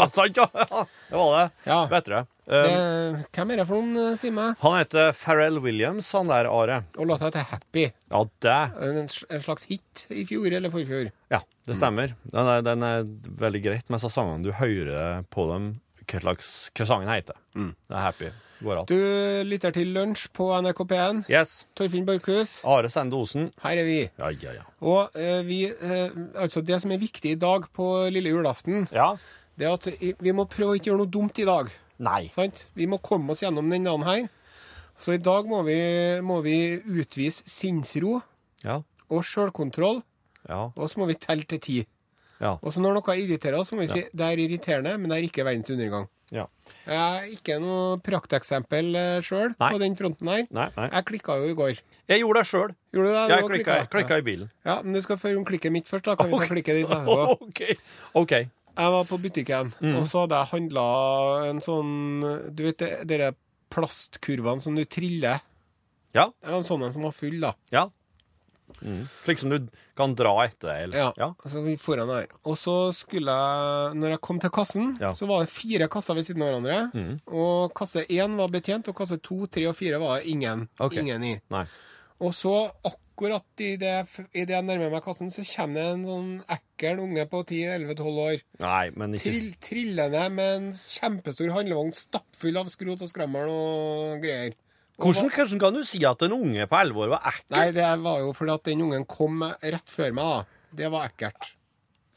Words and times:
Ja, 0.00 0.08
sant, 0.10 0.36
ja. 0.40 0.46
Det 0.56 1.16
var 1.20 1.32
det. 1.36 1.46
Ja. 1.68 1.80
Vet 1.92 2.08
du 2.08 2.14
det. 2.16 2.26
Det, 2.26 2.30
Um, 2.50 3.18
hvem 3.30 3.50
er 3.54 3.60
det 3.60 3.64
for 3.68 3.78
noen, 3.78 4.16
si 4.18 4.30
meg? 4.34 4.56
han 4.58 4.72
heter 4.80 5.12
Pharrell 5.14 5.60
Williams, 5.62 6.08
han 6.16 6.26
der, 6.32 6.48
Are. 6.50 6.80
Og 6.98 7.06
låta 7.06 7.28
heter 7.28 7.44
Happy. 7.46 7.84
Ja, 8.10 8.24
det 8.42 8.56
En, 8.82 8.98
en 9.06 9.44
slags 9.44 9.68
hit 9.70 10.06
i 10.10 10.24
fjor 10.26 10.50
eller 10.58 10.72
forfjor. 10.72 11.12
Ja, 11.30 11.38
det 11.68 11.76
stemmer. 11.78 12.16
Den 12.32 12.50
er, 12.50 12.64
den 12.66 12.82
er 12.82 13.04
veldig 13.38 13.60
greit 13.68 13.86
med 13.92 14.00
disse 14.00 14.10
sangene. 14.16 14.42
Du 14.42 14.50
hører 14.58 15.22
på 15.30 15.46
dem 15.52 15.68
hva 16.10 16.18
slags 16.24 16.50
hva 16.74 16.88
sangen 16.90 17.12
heter. 17.12 17.38
Det 17.54 17.94
er 17.94 18.02
happy. 18.08 18.32
Går 18.66 18.80
alt. 18.82 18.90
Du 18.90 19.46
lytter 19.46 19.72
til 19.78 19.94
Lunsj 19.94 20.26
på 20.34 20.48
NRK 20.58 20.82
P1. 20.90 21.20
Yes. 21.30 21.52
Torfinn 21.78 22.02
Borchhus, 22.08 22.56
Are 22.66 22.90
Sende 22.90 23.14
Osen. 23.16 23.52
her 23.62 23.78
er 23.78 23.86
vi. 23.86 24.00
Ja, 24.18 24.32
ja, 24.42 24.56
ja. 24.58 24.66
Og 24.82 25.14
eh, 25.14 25.44
vi 25.46 25.62
eh, 25.70 26.10
Altså, 26.34 26.66
det 26.66 26.82
som 26.82 26.90
er 26.90 26.98
viktig 27.00 27.36
i 27.36 27.38
dag 27.38 27.70
på 27.78 27.92
lille 28.10 28.34
julaften, 28.34 28.88
Ja? 28.90 29.12
Det 29.60 29.68
er 29.68 29.76
at 29.76 29.86
vi 30.24 30.32
må 30.36 30.46
prøve 30.48 30.72
å 30.74 30.78
ikke 30.80 30.88
gjøre 30.90 31.02
noe 31.04 31.12
dumt 31.12 31.38
i 31.42 31.46
dag. 31.48 31.68
Nei. 32.00 32.22
Sant? 32.32 32.66
Vi 32.74 32.86
må 32.88 32.96
komme 33.04 33.34
oss 33.34 33.42
gjennom 33.44 33.68
denne 33.68 33.90
dagen 33.92 34.06
her. 34.08 34.28
Så 35.00 35.14
i 35.16 35.20
dag 35.20 35.46
må 35.48 35.62
vi, 35.64 35.76
må 36.24 36.40
vi 36.44 36.56
utvise 37.00 37.44
sinnsro 37.48 38.18
Ja. 38.64 38.80
og 39.10 39.22
sjølkontroll, 39.24 40.02
Ja. 40.48 40.66
og 40.76 40.88
så 40.90 40.98
må 41.00 41.06
vi 41.08 41.14
telle 41.20 41.44
til 41.48 41.58
ti. 41.60 41.78
Ja. 42.40 42.54
Og 42.62 42.72
så 42.72 42.80
når 42.80 42.94
noe 42.98 43.16
irriterer 43.20 43.58
oss, 43.60 43.68
så 43.70 43.76
må 43.76 43.84
vi 43.84 43.88
si 43.92 44.02
det 44.16 44.24
er 44.26 44.40
irriterende, 44.40 44.96
men 44.98 45.08
det 45.12 45.18
er 45.18 45.28
ikke 45.28 45.44
verdens 45.44 45.68
undergang. 45.72 46.08
ja. 46.32 46.46
Jeg 46.86 46.96
er 46.96 47.24
ikke 47.36 47.56
noe 47.60 47.98
prakteksempel 48.06 48.94
sjøl 49.26 49.52
på 49.58 49.78
den 49.82 49.96
fronten 49.98 50.28
her. 50.30 50.46
Nei, 50.50 50.68
nei. 50.76 50.88
Jeg 50.92 51.04
klikka 51.08 51.36
jo 51.40 51.48
i 51.50 51.54
går. 51.58 51.80
Jeg 52.08 52.20
gjorde 52.22 52.40
det 52.40 52.46
sjøl. 52.48 52.70
Gjorde 52.94 53.08
du 53.08 53.12
det? 53.16 53.28
Jeg 53.32 53.44
klikka, 53.50 53.76
klikka 53.92 54.18
i 54.18 54.22
bilen. 54.22 54.50
Ja. 54.64 54.80
men 54.82 54.94
du 54.94 55.00
skal 55.02 55.16
få 55.18 55.28
høre 55.28 55.38
om 55.42 55.44
klikket 55.44 55.72
mitt 55.72 55.88
først, 55.90 56.04
da. 56.04 56.14
Kan 56.16 56.30
vi 56.30 56.38
ta 56.38 56.46
klikket 56.54 56.80
ditt 56.80 56.88
etterpå? 56.88 57.36
OK. 57.48 57.60
OK. 58.14 58.34
Jeg 58.76 58.92
var 58.92 59.04
på 59.04 59.18
butikken, 59.20 59.72
Mm. 59.80 59.96
og 59.98 60.06
så 60.06 60.22
hadde 60.26 60.38
jeg 60.38 60.52
handla 60.54 60.84
en 61.50 61.60
sånn 61.60 62.54
Du 62.54 62.62
vet 62.64 62.78
de 63.06 63.32
plastkurvene 63.70 64.60
som 64.62 64.74
du 64.74 64.84
triller? 64.84 65.40
Ja. 66.14 66.26
Det 66.42 66.50
var 66.50 66.58
en 66.58 66.64
sånn 66.64 66.84
en 66.84 66.92
som 66.92 67.02
var 67.02 67.12
full, 67.12 67.40
da. 67.40 67.54
Ja. 67.70 67.88
Mm. 68.82 69.08
Slik 69.24 69.38
som 69.38 69.50
du 69.50 69.66
kan 69.98 70.14
dra 70.14 70.44
etter 70.46 70.86
deg, 70.86 70.94
Ja. 70.94 71.12
Ja. 71.16 71.34
Altså 71.44 71.76
foran 71.78 72.08
her. 72.08 72.26
Og 72.44 72.56
så 72.56 72.92
skulle 72.94 73.26
jeg 73.30 73.94
Når 73.98 74.10
jeg 74.10 74.20
kom 74.20 74.38
til 74.38 74.50
kassen, 74.50 74.96
Ja. 75.00 75.10
Mm. 75.10 75.14
så 75.14 75.26
var 75.26 75.40
det 75.40 75.50
fire 75.50 75.88
kasser 75.88 76.14
ved 76.14 76.24
siden 76.24 76.42
av 76.42 76.62
hverandre. 76.62 77.20
Og 77.28 77.74
kasse 77.74 78.06
én 78.08 78.36
var 78.36 78.48
betjent, 78.48 78.88
og 78.88 78.94
kasse 78.94 79.20
to, 79.20 79.46
tre 79.46 79.66
og 79.66 79.76
fire 79.76 79.98
var 79.98 80.20
ingen, 80.24 80.68
okay. 80.78 81.00
ingen 81.00 81.22
i. 81.24 81.40
Nei. 81.50 81.66
Og 82.20 82.32
så, 82.32 82.70
akkurat 82.84 82.96
i 83.20 83.76
det, 83.80 83.94
i 84.32 84.44
det 84.48 84.54
jeg 84.54 84.64
nærmer 84.64 84.90
meg 84.94 85.02
kassen, 85.04 85.30
så 85.30 85.44
kommer 85.44 85.80
det 85.80 85.90
en 85.92 86.04
sånn 86.08 86.30
ekkel 86.56 87.02
unge 87.04 87.26
på 87.28 87.42
10-11-12 87.44 88.20
år. 88.24 88.42
Nei, 88.64 88.90
men 88.96 89.14
ikke 89.18 89.30
Trill, 89.30 89.52
trillende 89.60 90.24
med 90.32 90.56
en 90.56 90.72
kjempestor 90.76 91.52
handlevogn 91.56 91.92
stappfull 91.96 92.56
av 92.60 92.72
skrot 92.72 93.04
og 93.04 93.12
skrammel 93.12 93.52
og 93.52 94.24
greier. 94.24 94.56
Hvordan, 95.00 95.30
hvordan 95.32 95.60
kan 95.62 95.76
du 95.76 95.84
si 95.88 96.02
at 96.04 96.22
en 96.26 96.34
unge 96.36 96.66
på 96.68 96.76
11 96.76 97.04
år 97.04 97.12
var 97.14 97.30
ekkel? 97.30 97.54
Nei, 97.56 97.68
det 97.76 97.88
var 98.02 98.20
jo 98.20 98.34
fordi 98.36 98.56
at 98.56 98.68
den 98.68 98.84
ungen 98.84 99.06
kom 99.08 99.44
rett 99.44 99.92
før 99.92 100.12
meg, 100.16 100.34
da. 100.34 100.60
Det 100.80 100.90
var 100.92 101.08
ekkelt. 101.08 101.54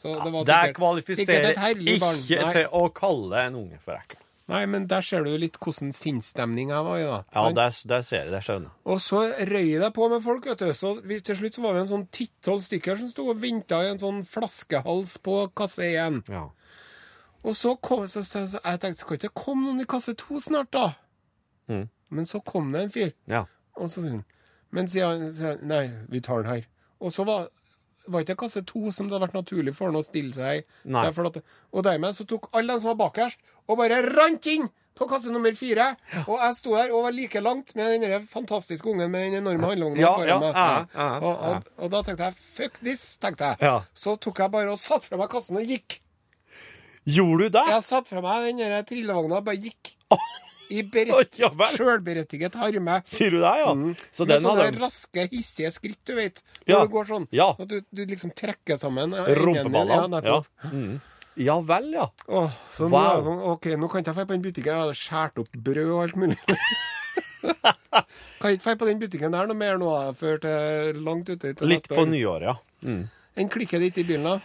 Så 0.04 0.18
det 0.20 0.34
var 0.34 0.44
Det 0.48 0.76
kvalifiserer 0.76 1.54
sikkert 1.54 1.64
et 1.64 1.84
ikke 1.88 2.00
barn. 2.02 2.54
til 2.58 2.66
å 2.76 2.84
kalle 2.92 3.46
en 3.48 3.56
unge 3.62 3.80
for 3.80 3.96
ekkel. 3.96 4.20
Nei, 4.52 4.64
men 4.70 4.88
der 4.92 5.06
ser 5.06 5.24
du 5.24 5.32
litt 5.40 5.56
hvordan 5.62 5.94
sinnsstemninga 5.96 6.82
var 6.86 7.00
i, 7.00 7.06
da. 7.08 7.20
Ja, 7.36 7.46
der, 7.56 7.78
der 7.90 8.04
ser 8.06 8.26
jeg 8.26 8.34
det. 8.34 8.42
skjønner. 8.46 8.74
Og 8.90 9.00
så 9.04 9.22
røy 9.52 9.78
det 9.82 9.92
på 9.96 10.10
med 10.12 10.24
folk, 10.26 10.50
vet 10.50 10.64
du. 10.64 10.74
Så 10.78 10.96
vi, 11.04 11.20
til 11.24 11.40
slutt 11.40 11.60
så 11.60 11.64
var 11.64 11.78
vi 11.78 11.84
en 11.86 11.92
sånn 11.94 12.06
ti-tolv 12.14 12.66
stykker 12.66 13.00
som 13.00 13.14
sto 13.14 13.30
og 13.32 13.40
venta 13.44 13.80
i 13.86 13.94
en 13.94 14.02
sånn 14.02 14.22
flaskehals 14.28 15.16
på 15.24 15.40
kasse 15.56 15.88
én. 15.94 16.22
Ja. 16.32 16.50
Og 17.44 17.58
så 17.60 17.74
kom 17.84 18.06
så, 18.08 18.22
så, 18.24 18.46
så, 18.48 18.60
Jeg 18.64 18.80
tenkte, 18.80 19.04
skal 19.04 19.20
ikke 19.20 19.34
komme 19.36 19.68
noen 19.68 19.84
i 19.84 19.90
kasse 19.90 20.16
to 20.20 20.40
snart, 20.44 20.72
da? 20.76 20.94
Mm. 21.72 21.88
Men 22.14 22.30
så 22.30 22.40
kom 22.46 22.72
det 22.76 22.86
en 22.86 22.94
fyr. 22.94 23.12
ja. 23.32 23.46
Og 23.74 23.90
så 23.90 24.04
sier 24.04 24.12
han 24.20 24.26
Men 24.70 24.88
sier 24.92 25.08
han, 25.10 25.64
Nei, 25.66 25.88
vi 26.12 26.20
tar 26.22 26.44
den 26.44 26.52
her. 26.52 26.66
Og 27.02 27.14
så 27.16 27.26
var 27.26 27.48
var 28.08 28.24
ikke 28.24 28.36
kasse 28.44 28.64
to 28.68 28.92
som 28.92 29.08
det 29.08 29.16
hadde 29.16 29.28
vært 29.28 29.38
naturlig 29.38 29.74
for 29.78 29.92
han 29.92 30.00
å 30.00 30.04
stille 30.06 30.34
seg 30.36 30.60
i. 30.60 30.64
Og 31.72 31.84
dermed 31.86 32.18
så 32.18 32.26
tok 32.28 32.50
alle 32.52 32.76
de 32.76 32.84
som 32.84 32.92
var 32.92 33.00
bakerst, 33.06 33.40
og 33.68 33.78
bare 33.80 34.02
rant 34.06 34.48
inn 34.52 34.70
på 34.94 35.08
kasse 35.10 35.32
nummer 35.34 35.54
fire. 35.58 35.88
Og 36.28 36.36
jeg 36.38 36.56
sto 36.60 36.76
der 36.78 36.92
og 36.94 37.08
var 37.08 37.16
like 37.16 37.42
langt 37.42 37.74
med 37.76 38.02
den 38.04 38.28
fantastiske 38.30 38.86
ungen 38.92 39.10
med 39.10 39.32
den 39.32 39.40
enorme 39.42 39.72
handlevogna 39.72 40.02
Ja, 40.04 40.12
foran 40.14 40.30
ja, 40.30 40.40
meg. 40.40 40.54
ja, 40.54 40.86
ja, 40.94 41.08
og, 41.18 41.42
og, 41.50 41.72
og 41.82 41.92
da 41.96 42.02
tenkte 42.06 42.28
jeg 42.30 42.38
fuck 42.38 42.78
this, 42.84 43.06
tenkte 43.18 43.54
jeg. 43.54 43.58
Ja. 43.66 43.80
Så 43.98 44.16
tok 44.22 44.44
jeg 44.44 44.54
bare 44.54 44.70
og 44.76 44.78
satte 44.82 45.10
fra 45.10 45.18
meg 45.24 45.32
kassen 45.34 45.58
og 45.58 45.66
gikk. 45.66 46.00
Gjorde 47.10 47.50
du 47.50 47.58
det? 47.58 47.66
Jeg 47.74 47.84
satte 47.84 48.14
fra 48.14 48.22
meg 48.24 48.54
den 48.62 48.86
trillevogna 48.88 49.42
og 49.42 49.48
bare 49.50 49.60
gikk. 49.66 49.96
I 50.74 50.82
sjølberettiget 51.76 52.56
harme. 52.58 53.02
Sier 53.06 53.34
du 53.34 53.40
det, 53.42 53.52
ja? 53.60 53.72
Så 54.16 54.26
Med 54.26 54.42
sånne 54.42 54.64
hadde 54.68 54.82
raske, 54.82 55.26
hissige 55.34 55.70
skritt, 55.76 56.00
du 56.08 56.16
vet. 56.18 56.42
Når 56.66 56.74
Ja. 56.74 56.82
du 56.86 56.94
går 56.94 57.06
sånn. 57.10 57.28
Ja. 57.32 57.50
At 57.60 57.68
du, 57.70 57.82
du 57.92 58.06
liksom 58.10 58.32
trekker 58.34 58.78
sammen. 58.82 59.14
Rumpeballene. 59.14 60.00
Ja, 60.02 60.08
nettopp. 60.08 60.48
Mm. 60.72 61.02
Ja 61.36 61.56
vel, 61.66 61.88
ja. 61.96 62.08
Åh, 62.28 62.58
så 62.74 62.88
nå 62.92 63.00
er 63.00 63.16
det 63.18 63.24
sånn, 63.28 63.40
OK, 63.54 63.68
nå 63.80 63.90
kan 63.90 64.04
ikke 64.04 64.12
jeg 64.14 64.18
dra 64.20 64.26
på 64.30 64.36
den 64.36 64.44
butikken. 64.46 64.72
Jeg 64.74 64.84
hadde 64.84 64.98
skåret 65.00 65.40
opp 65.44 65.56
brød 65.68 65.90
og 65.90 66.02
alt 66.04 66.20
mulig. 66.22 66.38
kan 68.42 68.54
ikke 68.54 68.64
dra 68.66 68.76
på 68.80 68.90
den 68.90 69.02
butikken 69.02 69.34
der 69.36 69.50
noe 69.50 69.58
mer 69.58 69.80
nå, 69.82 69.90
før 70.20 70.40
til 70.44 71.02
langt 71.06 71.30
ute. 71.32 71.54
til 71.54 71.68
Litt 71.70 71.84
neste 71.88 71.96
på 71.96 72.04
år. 72.06 72.12
nyåret, 72.14 72.48
ja. 72.52 72.56
Mm. 72.88 73.04
Den 73.40 73.50
klikker 73.50 73.82
ditt 73.82 73.98
i 73.98 74.06
bilen, 74.06 74.28
da? 74.30 74.40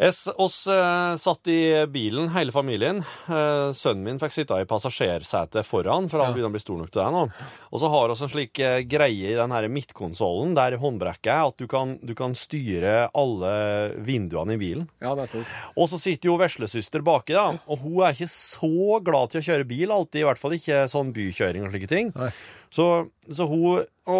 Es, 0.00 0.22
oss 0.40 0.62
eh, 0.66 1.16
satt 1.20 1.48
i 1.52 1.58
bilen, 1.92 2.30
hele 2.32 2.52
familien. 2.54 3.02
Eh, 3.28 3.72
sønnen 3.76 4.06
min 4.06 4.20
fikk 4.22 4.32
sitte 4.32 4.56
i 4.56 4.64
passasjersetet 4.64 5.66
foran, 5.68 6.06
for 6.08 6.22
han 6.22 6.30
Ja. 6.30 6.32
begynner 6.38 6.48
å 6.48 6.54
bli 6.54 6.62
stor 6.62 6.78
nok 6.80 6.88
til 6.94 7.02
det 7.02 7.10
nå. 7.12 7.24
Og 7.68 7.82
så 7.82 7.90
har 7.92 8.08
vi 8.08 8.14
en 8.16 8.30
slik 8.32 8.60
eh, 8.64 8.78
greie 8.88 9.34
i 9.34 9.36
den 9.36 9.52
her 9.52 9.68
midtkonsollen, 9.68 10.54
der 10.56 10.78
håndbrekket 10.80 11.28
er, 11.34 11.42
at 11.50 11.58
du 11.60 11.66
kan, 11.68 11.98
du 12.00 12.14
kan 12.16 12.32
styre 12.32 13.10
alle 13.12 13.52
vinduene 14.00 14.56
i 14.56 14.62
bilen. 14.62 14.88
Ja, 15.04 15.12
nettopp. 15.18 15.44
Og 15.76 15.92
så 15.92 16.00
sitter 16.00 16.32
jo 16.32 16.38
veslesøster 16.40 17.04
baki, 17.04 17.36
da, 17.36 17.58
og 17.68 17.84
hun 17.84 18.00
er 18.08 18.16
ikke 18.16 18.32
så 18.32 19.02
glad 19.04 19.34
til 19.34 19.42
å 19.44 19.48
kjøre 19.50 19.68
bil 19.68 19.92
alltid, 19.92 20.22
i 20.22 20.28
hvert 20.30 20.40
fall 20.40 20.56
ikke 20.56 20.86
sånn 20.88 21.12
bykjøring 21.12 21.68
og 21.68 21.74
slike 21.76 21.92
ting. 21.92 22.12
Nei. 22.16 22.32
Så, 22.72 22.88
så 23.28 23.44
hun 23.50 23.84
Å, 24.10 24.18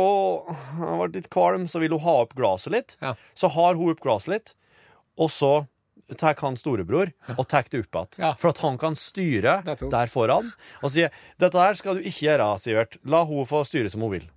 han 0.76 1.00
ble 1.00 1.16
litt 1.16 1.30
kvalm, 1.32 1.64
så 1.66 1.80
vil 1.82 1.96
hun 1.96 2.04
ha 2.04 2.12
opp 2.22 2.36
glasset 2.38 2.70
litt. 2.76 2.92
Ja. 3.02 3.16
Så 3.34 3.48
har 3.56 3.74
hun 3.74 3.88
opp 3.90 4.04
glasset 4.04 4.28
litt, 4.36 4.52
og 5.20 5.30
så 5.32 5.52
tar 6.18 6.38
han 6.40 6.56
storebror 6.58 7.12
og 7.36 7.44
tar 7.48 7.68
det 7.70 7.84
opp 7.84 7.98
igjen. 8.00 8.24
Ja. 8.24 8.32
For 8.40 8.50
at 8.50 8.60
han 8.64 8.78
kan 8.80 8.96
styre 8.98 9.60
der 9.64 10.10
foran. 10.10 10.50
Og 10.82 10.90
sier 10.94 11.12
'Dette 11.38 11.60
her 11.60 11.74
skal 11.78 11.98
du 11.98 12.00
ikke 12.00 12.26
gjøre, 12.26 12.48
Sivert. 12.58 12.98
La 13.04 13.22
hun 13.24 13.46
få 13.46 13.62
styre 13.64 13.90
som 13.90 14.02
hun 14.02 14.16
vil'. 14.16 14.30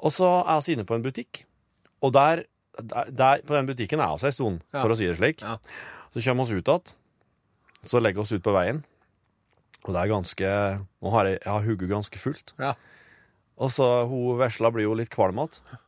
Og 0.00 0.12
så 0.12 0.28
er 0.46 0.62
vi 0.64 0.72
inne 0.72 0.86
på 0.86 0.94
en 0.96 1.02
butikk, 1.02 1.44
og 2.02 2.12
der, 2.12 2.44
der, 3.08 3.42
På 3.46 3.54
den 3.54 3.66
butikken 3.66 4.00
er 4.00 4.16
vi 4.16 4.26
en 4.26 4.32
stund, 4.32 4.62
for 4.72 4.90
å 4.90 4.96
si 4.96 5.06
det 5.06 5.16
slik. 5.16 5.42
Ja. 5.42 5.58
Så 6.12 6.24
kommer 6.24 6.44
vi 6.44 6.58
ut 6.58 6.68
igjen. 6.68 6.94
Så 7.84 8.00
legger 8.00 8.22
vi 8.22 8.22
oss 8.22 8.32
ut 8.32 8.42
på 8.42 8.54
veien. 8.54 8.82
Og 9.84 9.94
det 9.94 10.00
er 10.00 10.10
ganske 10.10 10.48
Nå 11.02 11.10
har 11.10 11.26
jeg, 11.26 11.38
jeg 11.42 11.52
har 11.52 11.62
hugget 11.66 11.90
ganske 11.90 12.18
fullt. 12.18 12.54
Ja. 12.58 12.74
Og 13.58 13.70
så 13.70 14.06
hun 14.08 14.38
vesla 14.38 14.70
blir 14.70 14.88
jo 14.88 14.94
litt 14.94 15.10
kvalm 15.10 15.38
igjen. 15.38 15.78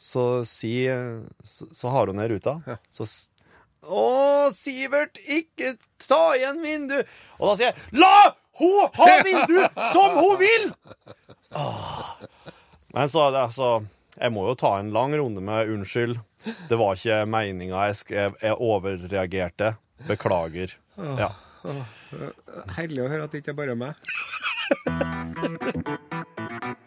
Så 0.00 0.44
si 0.48 0.88
så, 1.44 1.66
så 1.76 1.90
har 1.92 2.08
hun 2.08 2.16
ned 2.16 2.30
ruta. 2.30 2.60
Så 2.90 3.06
Å, 3.80 4.50
Sivert, 4.52 5.16
ikke 5.24 5.74
ta 6.04 6.34
igjen 6.36 6.60
vindu! 6.64 6.98
Og 7.40 7.48
da 7.48 7.54
sier 7.56 7.70
jeg 7.70 8.00
La 8.02 8.34
hun 8.60 8.90
ha 8.98 9.06
vindu 9.24 9.60
som 9.94 10.18
hun 10.20 10.36
vil! 10.40 10.66
Åh. 11.56 12.10
Men 12.94 13.08
så 13.10 13.28
altså 13.30 13.70
Jeg 14.18 14.32
må 14.34 14.44
jo 14.48 14.54
ta 14.58 14.74
en 14.78 14.92
lang 14.94 15.14
runde 15.16 15.40
med 15.44 15.70
unnskyld. 15.72 16.18
Det 16.68 16.76
var 16.80 16.98
ikke 16.98 17.24
meninga. 17.30 17.86
Jeg, 17.90 17.96
jeg, 18.12 18.34
jeg 18.42 18.54
overreagerte. 18.58 19.74
Beklager. 20.08 20.76
Ja. 21.20 21.30
Herlig 22.76 23.04
å 23.04 23.10
høre 23.12 23.24
at 23.26 23.32
det 23.34 23.42
ikke 23.42 23.52
er 23.54 23.60
bare 23.60 23.76
meg. 23.80 23.92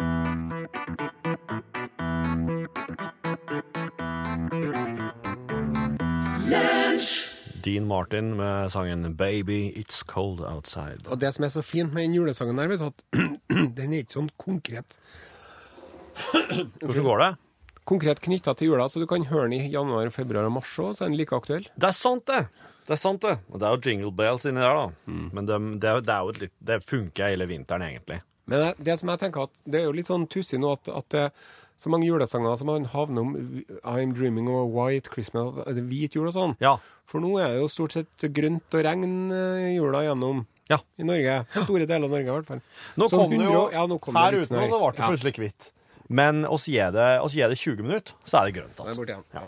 Dean 7.63 7.85
Martin 7.87 8.33
med 8.37 8.71
sangen 8.71 9.15
'Baby 9.15 9.73
It's 9.79 10.03
Cold 10.07 10.43
Outside'. 10.43 11.07
Og 11.07 11.19
det 11.19 11.33
som 11.33 11.45
er 11.45 11.53
så 11.53 11.61
fint 11.61 11.93
med 11.93 12.03
den 12.03 12.15
julesangen 12.19 12.57
der, 12.57 12.67
vet 12.67 12.79
du, 12.79 12.85
at 12.85 13.03
den 13.77 13.93
er 13.93 14.03
ikke 14.03 14.19
sånn 14.19 14.29
konkret 14.37 14.99
Hvordan 16.81 17.07
går 17.07 17.19
det? 17.23 17.31
konkret 17.89 18.21
knytta 18.23 18.53
til 18.57 18.71
jula, 18.71 18.87
så 18.89 19.01
du 19.01 19.07
kan 19.09 19.25
høre 19.27 19.49
den 19.49 19.57
i 19.57 19.71
januar, 19.71 20.09
februar 20.13 20.47
og 20.47 20.55
mars 20.57 20.73
òg, 20.79 20.93
så 20.95 21.05
er 21.05 21.11
den 21.11 21.17
like 21.19 21.35
aktuell. 21.35 21.65
Det 21.75 21.89
er 21.89 21.95
sant, 21.97 22.25
det. 22.29 22.45
Det 22.87 22.95
er 22.95 22.99
sant, 22.99 23.23
det. 23.23 23.37
Og 23.51 23.59
det 23.59 23.67
er 23.67 23.75
jo 23.75 23.89
jingle 23.89 24.11
bells 24.15 24.45
inni 24.49 24.63
der, 24.63 24.77
da. 24.79 25.17
Men 25.35 25.47
det, 25.47 25.59
det, 25.83 25.89
er 25.89 26.03
det 26.03 26.13
er 26.15 26.27
jo 26.27 26.37
litt 26.39 26.55
Det 26.59 26.79
funker 26.87 27.31
hele 27.31 27.47
vinteren, 27.49 27.85
egentlig. 27.87 28.21
Men 28.51 28.59
det, 28.59 28.71
det 28.89 28.97
som 28.99 29.11
jeg 29.13 29.21
tenker 29.21 29.47
at 29.47 29.61
det 29.63 29.79
er 29.79 29.85
jo 29.87 29.95
litt 29.95 30.09
sånn 30.11 30.25
tussig 30.31 30.59
nå 30.59 30.73
at, 30.75 30.91
at 30.91 31.09
det, 31.15 31.27
så 31.79 31.89
mange 31.91 32.07
julesanger 32.07 32.57
som 32.59 32.69
han 32.71 32.85
havner 32.93 33.21
om 33.25 33.33
I'm 33.83 34.13
dreaming 34.15 34.47
of 34.47 34.61
a 34.63 34.65
white 34.71 35.09
Christmas, 35.13 35.53
hvit 35.67 36.15
jul 36.15 36.27
og 36.29 36.35
sånn. 36.35 36.55
Ja. 36.63 36.77
For 37.09 37.19
nå 37.23 37.33
er 37.41 37.55
det 37.55 37.61
jo 37.63 37.69
stort 37.71 37.95
sett 37.97 38.27
grønt 38.33 38.73
og 38.77 38.85
regn 38.85 39.31
eh, 39.35 39.73
jula 39.75 40.03
gjennom 40.05 40.45
Ja. 40.71 40.77
i 40.97 41.03
Norge. 41.03 41.41
Store 41.65 41.85
deler 41.85 42.07
av 42.07 42.13
Norge, 42.13 42.27
i 42.29 42.35
hvert 42.37 42.47
fall. 42.47 42.61
Nå 42.97 43.09
Så 43.11 43.17
kom 43.19 43.33
det 43.33 43.41
jo 43.43 43.65
ja, 43.73 43.83
nå 43.89 43.99
kom 43.99 44.15
Her 44.15 44.37
ute 44.39 44.53
nå 44.53 44.67
så 44.69 44.79
ble 44.79 44.91
det 44.95 45.09
plutselig 45.09 45.33
hvitt. 45.41 45.71
Men 46.13 46.45
oss 46.45 46.67
gir 46.67 46.91
det, 46.95 47.09
oss 47.23 47.33
gir 47.35 47.49
det 47.51 47.57
20 47.59 47.83
minutter, 47.83 48.15
så 48.23 48.41
er 48.41 48.49
det 48.51 48.57
grønt 48.61 48.79
er 48.79 49.03
igjen. 49.03 49.23
Ja. 49.33 49.43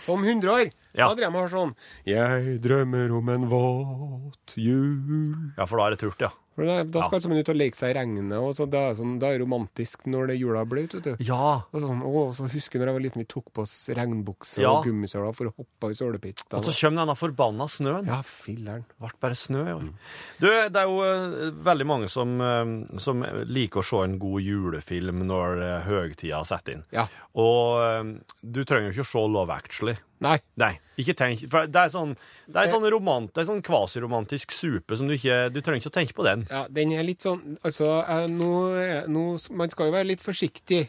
Som 0.00 0.22
100 0.24 0.48
år, 0.52 0.70
Ja. 0.96 1.08
da 1.08 1.14
drømmer 1.14 1.44
jeg 1.44 1.50
sånn 1.52 1.74
Jeg 2.08 2.60
drømmer 2.64 3.12
om 3.16 3.28
en 3.28 3.44
våt 3.48 4.54
jul 4.56 5.52
Ja, 5.56 5.66
for 5.66 5.76
da 5.78 5.86
er 5.86 5.90
det 5.94 6.00
turt, 6.00 6.20
ja. 6.20 6.30
For 6.60 6.68
da, 6.68 6.82
da 6.84 7.02
skal 7.06 7.22
Ja. 7.24 7.28
man 7.32 7.38
ut 7.40 7.48
og 7.48 7.56
leke 7.56 7.78
seg 7.78 7.94
i 7.94 7.96
regnet, 7.96 8.32
og 8.36 8.50
så, 8.58 8.66
da, 8.68 8.82
er 8.90 8.96
sånn, 8.98 9.14
da 9.22 9.30
er 9.32 9.38
det 9.38 9.46
romantisk 9.46 10.02
når 10.12 10.26
det 10.28 10.36
jula 10.36 10.60
er 10.60 10.68
blaut. 10.68 10.92
Ja. 11.24 11.62
Og 11.72 11.80
sånn, 11.80 12.02
å, 12.04 12.24
så 12.36 12.48
husker 12.52 12.76
jeg 12.76 12.82
når 12.84 12.90
jeg 12.90 12.96
var 12.98 13.04
liten, 13.06 13.22
vi 13.24 13.28
tok 13.32 13.48
på 13.56 13.62
oss 13.64 13.74
regnbukser 13.96 14.60
Ja. 14.60 14.74
og 14.76 14.84
gummisøler 14.84 15.32
for 15.38 15.48
å 15.48 15.54
hoppe 15.56 15.88
i 15.88 15.96
sålepyttene. 15.96 16.58
Og 16.60 16.66
så 16.68 16.74
kommer 16.76 17.00
denne 17.06 17.16
forbanna 17.16 17.68
snøen. 17.72 18.06
Ja, 18.10 18.20
filleren. 18.26 18.84
Ble 19.00 19.08
bare 19.24 19.38
snø 19.40 19.64
i 19.64 19.72
år. 19.72 19.88
Du, 20.42 20.46
det 20.50 20.76
er 20.76 20.84
jo 20.90 21.00
eh, 21.06 21.50
veldig 21.64 21.86
mange 21.88 22.10
som, 22.12 22.36
eh, 22.44 22.98
som 23.00 23.24
liker 23.48 23.80
å 23.80 23.88
se 23.88 24.04
en 24.04 24.18
god 24.20 24.42
julefilm 24.44 25.24
når 25.30 25.64
uh, 25.64 25.80
høgtida 25.88 26.44
setter 26.44 26.76
inn. 26.76 26.84
Ja. 26.92 27.06
Og 27.40 27.80
eh, 27.86 28.14
du 28.44 28.62
trenger 28.68 28.90
jo 28.92 29.00
ikke 29.00 29.08
å 29.08 29.12
se 29.14 29.24
Love 29.32 29.56
Actually. 29.56 29.96
Nei. 30.20 30.36
Nei, 30.60 30.74
ikke 31.02 31.16
tenk 31.18 31.42
For 31.50 31.66
det 31.66 31.80
er 31.86 31.90
sånn, 31.92 32.14
det 32.46 32.62
er 32.62 32.70
sånn, 32.72 32.86
romant, 32.92 33.32
det 33.34 33.42
er 33.42 33.48
sånn 33.50 33.62
kvasiromantisk 33.66 34.52
supe 34.54 34.96
som 34.96 35.08
du 35.10 35.14
ikke 35.16 35.50
Du 35.52 35.60
trenger 35.60 35.80
ikke 35.82 35.92
å 35.92 35.96
tenke 35.98 36.14
på 36.16 36.24
den. 36.28 36.46
Ja, 36.50 36.66
den 36.70 36.92
er 36.96 37.02
litt 37.06 37.24
sånn 37.26 37.56
Altså, 37.64 37.90
eh, 38.06 38.26
nå, 38.30 38.52
er- 38.78 39.06
nå 39.10 39.26
Man 39.50 39.70
skal 39.72 39.90
jo 39.90 39.96
være 39.98 40.10
litt 40.12 40.22
forsiktig 40.24 40.86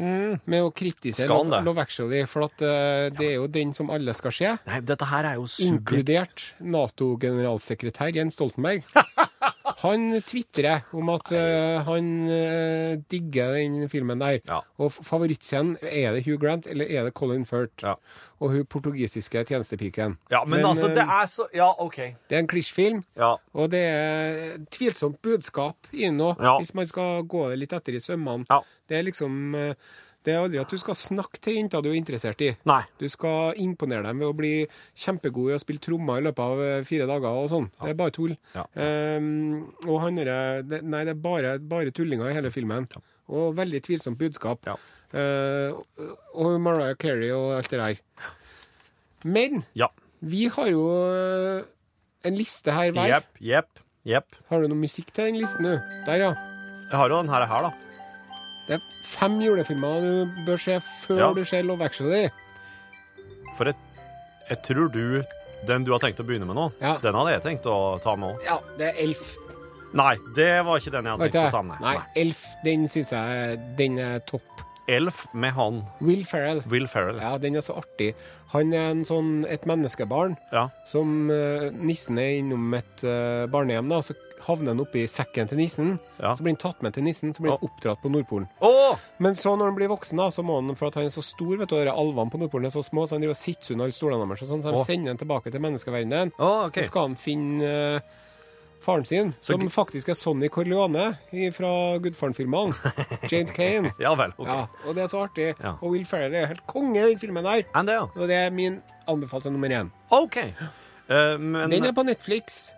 med 0.00 0.62
å 0.62 0.68
kritisere 0.70 1.26
Love? 1.26 1.58
Love 1.66 1.82
Actually, 1.82 2.20
for 2.30 2.44
at 2.46 2.62
uh, 2.62 3.08
det 3.10 3.26
er 3.26 3.34
jo 3.40 3.48
den 3.50 3.72
som 3.74 3.90
alle 3.90 4.14
skal 4.14 4.30
se. 4.32 4.52
Nei, 4.68 4.78
dette 4.86 5.04
her 5.10 5.26
er 5.32 5.34
jo 5.40 5.48
super 5.50 5.66
Inkludert 5.98 6.44
Nato-generalsekretær 6.62 8.14
Jens 8.14 8.38
Stoltenberg. 8.38 8.84
Han 9.80 10.22
tvitrer 10.28 10.82
om 10.92 11.08
at 11.14 11.30
uh, 11.32 11.80
han 11.86 12.08
uh, 12.28 12.98
digger 13.10 13.54
den 13.56 13.88
filmen 13.88 14.20
der. 14.20 14.38
Ja. 14.48 14.58
Og 14.78 14.92
favorittscenen, 14.92 15.78
er 15.82 16.12
det 16.16 16.24
Hugh 16.26 16.40
Grant 16.42 16.66
eller 16.68 16.84
er 16.90 17.06
det 17.08 17.14
Colin 17.16 17.46
Firth? 17.48 17.80
Ja. 17.84 17.94
Og 18.40 18.52
hun 18.54 18.66
portugisiske 18.68 19.44
tjenestepiken. 19.48 20.18
Ja, 20.32 20.44
men, 20.44 20.64
altså, 20.64 20.88
eh, 20.88 20.94
det 20.96 21.06
er 21.06 21.26
så 21.28 21.46
Ja, 21.54 21.70
OK. 21.80 21.96
det 22.28 22.36
er 22.36 22.38
en 22.44 22.46
klisjfilm. 22.48 23.02
Ja. 23.16 23.34
Og 23.54 23.70
det 23.72 23.80
er 23.84 24.58
tvilsomt 24.72 25.20
budskap 25.22 25.76
i 25.92 26.04
den 26.06 26.20
òg, 26.20 26.40
Ja. 26.42 26.58
hvis 26.58 26.74
man 26.74 26.86
skal 26.86 27.22
gå 27.24 27.48
det 27.50 27.58
litt 27.58 27.72
etter 27.72 27.96
i 27.96 28.00
sømmene. 28.00 28.44
Det 28.88 28.98
er 28.98 29.02
liksom 29.02 29.54
eh, 29.54 29.74
Det 30.20 30.34
er 30.34 30.42
aldri 30.42 30.58
at 30.60 30.68
du 30.68 30.76
skal 30.76 30.96
snakke 30.98 31.40
til 31.40 31.54
jenta 31.56 31.80
du 31.80 31.88
er 31.88 31.96
interessert 31.96 32.42
i. 32.44 32.50
Nei. 32.68 32.82
Du 33.00 33.06
skal 33.08 33.56
imponere 33.62 34.04
dem 34.04 34.18
ved 34.20 34.28
å 34.28 34.34
bli 34.36 34.50
kjempegod 35.00 35.48
i 35.48 35.54
å 35.56 35.60
spille 35.62 35.80
trommer 35.80 36.20
i 36.20 36.26
løpet 36.26 36.42
av 36.44 36.60
eh, 36.66 36.82
fire 36.84 37.06
dager 37.08 37.38
og 37.40 37.48
sånn. 37.52 37.70
Det 37.80 37.94
er 37.94 37.96
bare 38.02 38.12
tull. 38.12 38.34
Ja. 38.52 38.66
Um, 38.76 39.70
og 39.86 39.96
han 40.04 40.20
derre 40.20 40.36
Nei, 40.84 41.02
det 41.08 41.14
er 41.14 41.22
bare, 41.24 41.54
bare 41.72 41.94
tullinger 41.96 42.28
i 42.28 42.36
hele 42.36 42.52
filmen. 42.52 42.84
Og 43.32 43.54
veldig 43.56 43.80
tvilsomt 43.86 44.20
budskap. 44.20 44.68
Ja. 44.68 44.76
Eh, 45.16 45.72
og 46.36 46.56
Mariah 46.62 46.96
Carey 47.00 47.32
og 47.34 47.56
alt 47.56 47.72
det 47.72 47.80
der. 47.80 48.04
Men 49.24 49.64
Ja. 49.78 49.88
vi 50.20 50.48
har 50.52 50.68
jo 50.68 50.84
eh, 51.08 51.64
en 52.28 52.36
liste 52.36 52.76
her 52.76 52.92
hver. 52.92 53.08
Jepp, 53.08 53.32
jepp, 53.40 53.84
jepp. 54.04 54.36
Har 54.52 54.60
du 54.60 54.68
noe 54.68 54.84
musikk 54.84 55.14
til 55.16 55.30
den 55.30 55.40
listen, 55.40 55.64
du? 55.64 55.94
Der, 56.06 56.26
ja. 56.28 56.34
Jeg 56.90 56.98
har 56.98 57.08
jo 57.08 57.22
den 57.22 57.32
her 57.32 57.46
da. 57.48 57.72
Det 58.70 58.76
er 58.78 58.82
fem 59.02 59.40
julefilmer 59.42 60.04
du 60.04 60.42
bør 60.46 60.60
se 60.62 60.76
før 61.02 61.18
Ja. 61.18 61.28
du 61.34 61.42
ser 61.44 61.64
Love 61.66 61.82
Actually. 61.88 62.28
For 63.58 63.66
jeg, 63.66 63.74
jeg 64.48 64.60
tror 64.62 64.88
du 64.94 65.22
Den 65.66 65.82
du 65.84 65.90
har 65.92 65.98
tenkt 66.00 66.20
å 66.22 66.24
begynne 66.24 66.46
med 66.48 66.56
nå, 66.56 66.70
Ja. 66.80 66.94
den 67.02 67.12
hadde 67.18 67.34
jeg 67.34 67.42
tenkt 67.44 67.66
å 67.68 67.98
ta 68.00 68.14
med 68.16 68.30
òg. 68.36 68.44
Ja, 68.46 68.54
det 68.78 68.86
er 68.94 69.02
Elf. 69.02 69.36
Nei, 69.92 70.14
det 70.34 70.64
var 70.64 70.78
ikke 70.80 70.92
den 70.94 71.04
jeg 71.04 71.12
hadde 71.18 71.26
tenkt 71.34 71.50
å 71.50 71.50
ta 71.58 71.62
med. 71.66 71.80
Nei, 71.84 71.96
Elf, 72.16 72.44
den 72.64 72.86
syns 72.88 73.10
jeg 73.12 73.58
den 73.76 73.98
er 73.98 74.20
topp. 74.24 74.62
Elf 74.88 75.26
med 75.34 75.52
han 75.52 75.82
Will 76.00 76.24
Ferrell. 76.24 76.62
Will 76.66 76.86
Ferrell. 76.88 77.18
Ja, 77.20 77.36
den 77.38 77.56
er 77.56 77.60
så 77.60 77.76
artig. 77.76 78.14
Han 78.54 78.72
er 78.72 78.88
en 78.94 79.04
sånn, 79.04 79.44
et 79.46 79.66
menneskebarn 79.68 80.38
Ja. 80.50 80.68
som 80.86 81.28
uh, 81.30 81.68
nissen 81.76 82.18
er 82.18 82.38
innom 82.40 82.72
et 82.74 83.04
uh, 83.04 83.44
barnehjem. 83.52 83.86
da, 83.92 84.00
Så 84.00 84.14
havner 84.46 84.72
han 84.74 84.82
oppi 84.82 85.04
sekken 85.10 85.50
til 85.50 85.60
nissen. 85.60 85.92
Ja. 86.20 86.32
Så 86.34 86.44
blir 86.44 86.54
han 86.54 86.60
tatt 86.62 86.82
med 86.84 86.94
til 86.96 87.04
nissen, 87.06 87.34
så 87.34 87.44
blir 87.44 87.54
han 87.54 87.66
oppdratt 87.66 88.02
på 88.02 88.12
Nordpolen. 88.12 88.48
Å! 88.64 88.94
Men 89.22 89.36
så 89.38 89.54
når 89.56 89.72
han 89.72 89.78
blir 89.78 89.92
voksen, 89.92 90.20
da, 90.20 90.30
så 90.34 90.44
må 90.46 90.60
han, 90.60 90.72
for 90.78 90.90
at 90.90 91.00
han 91.00 91.10
er 91.10 91.14
så 91.14 91.24
stor, 91.24 91.56
vet 91.60 91.72
du, 91.72 91.76
alvene 91.90 92.32
på 92.32 92.40
Nordpolen 92.40 92.70
er 92.70 92.74
så 92.74 92.84
små, 92.86 93.06
så 93.06 93.16
han 93.16 93.24
driver 93.24 93.36
og 93.36 93.42
sitter 93.42 93.76
under 93.76 93.88
alle 93.88 93.96
stolene 93.96 94.26
deres, 94.30 94.48
sånn, 94.48 94.64
så 94.64 94.74
de 94.74 94.80
Å. 94.80 94.88
sender 94.88 95.14
han 95.14 95.20
tilbake 95.20 95.52
til 95.52 95.64
menneskeverdenen. 95.66 96.34
Å, 96.38 96.50
okay. 96.70 96.86
Så 96.86 96.92
skal 96.92 97.08
han 97.08 97.16
finne 97.20 97.70
uh, 98.00 98.18
faren 98.80 99.04
sin, 99.04 99.32
som 99.40 99.60
så... 99.60 99.70
faktisk 99.74 100.08
er 100.12 100.18
Sonny 100.18 100.48
Corleone 100.52 101.10
fra 101.56 101.72
Gudfaren-filmene. 102.02 102.74
James 103.30 103.52
Kane. 103.56 103.92
Ja 104.00 104.14
vel. 104.18 104.32
okay. 104.38 104.64
Ja, 104.64 104.86
og 104.86 104.96
det 104.96 105.04
er 105.04 105.12
så 105.12 105.24
artig. 105.26 105.48
Ja. 105.60 105.76
Og 105.80 105.94
Will 105.94 106.06
Ferrell 106.08 106.34
er 106.38 106.50
helt 106.54 106.66
konge 106.70 107.02
i 107.02 107.12
den 107.12 107.20
filmen 107.20 107.46
der. 107.46 107.66
Det, 107.68 107.96
ja. 107.98 108.06
Og 108.08 108.28
det 108.30 108.38
er 108.46 108.52
min 108.54 108.80
anbefalte 109.10 109.52
nummer 109.52 109.68
én. 109.68 109.90
Okay. 110.10 110.54
Uh, 111.10 111.36
men 111.38 111.70
Den 111.70 111.90
er 111.90 111.96
på 111.96 112.06
Netflix. 112.06 112.70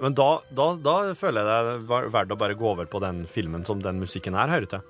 Men 0.00 0.14
da, 0.14 0.40
da, 0.54 0.66
da 0.76 0.94
føler 1.16 1.40
jeg 1.46 1.64
det 1.86 1.96
er 1.96 2.10
verdt 2.12 2.32
å 2.34 2.38
bare 2.40 2.54
gå 2.58 2.66
over 2.72 2.84
på 2.90 3.00
den 3.00 3.24
filmen 3.30 3.64
som 3.64 3.80
den 3.84 4.00
musikken 4.02 4.34
her 4.36 4.48
hører 4.52 4.66
til. 4.66 4.80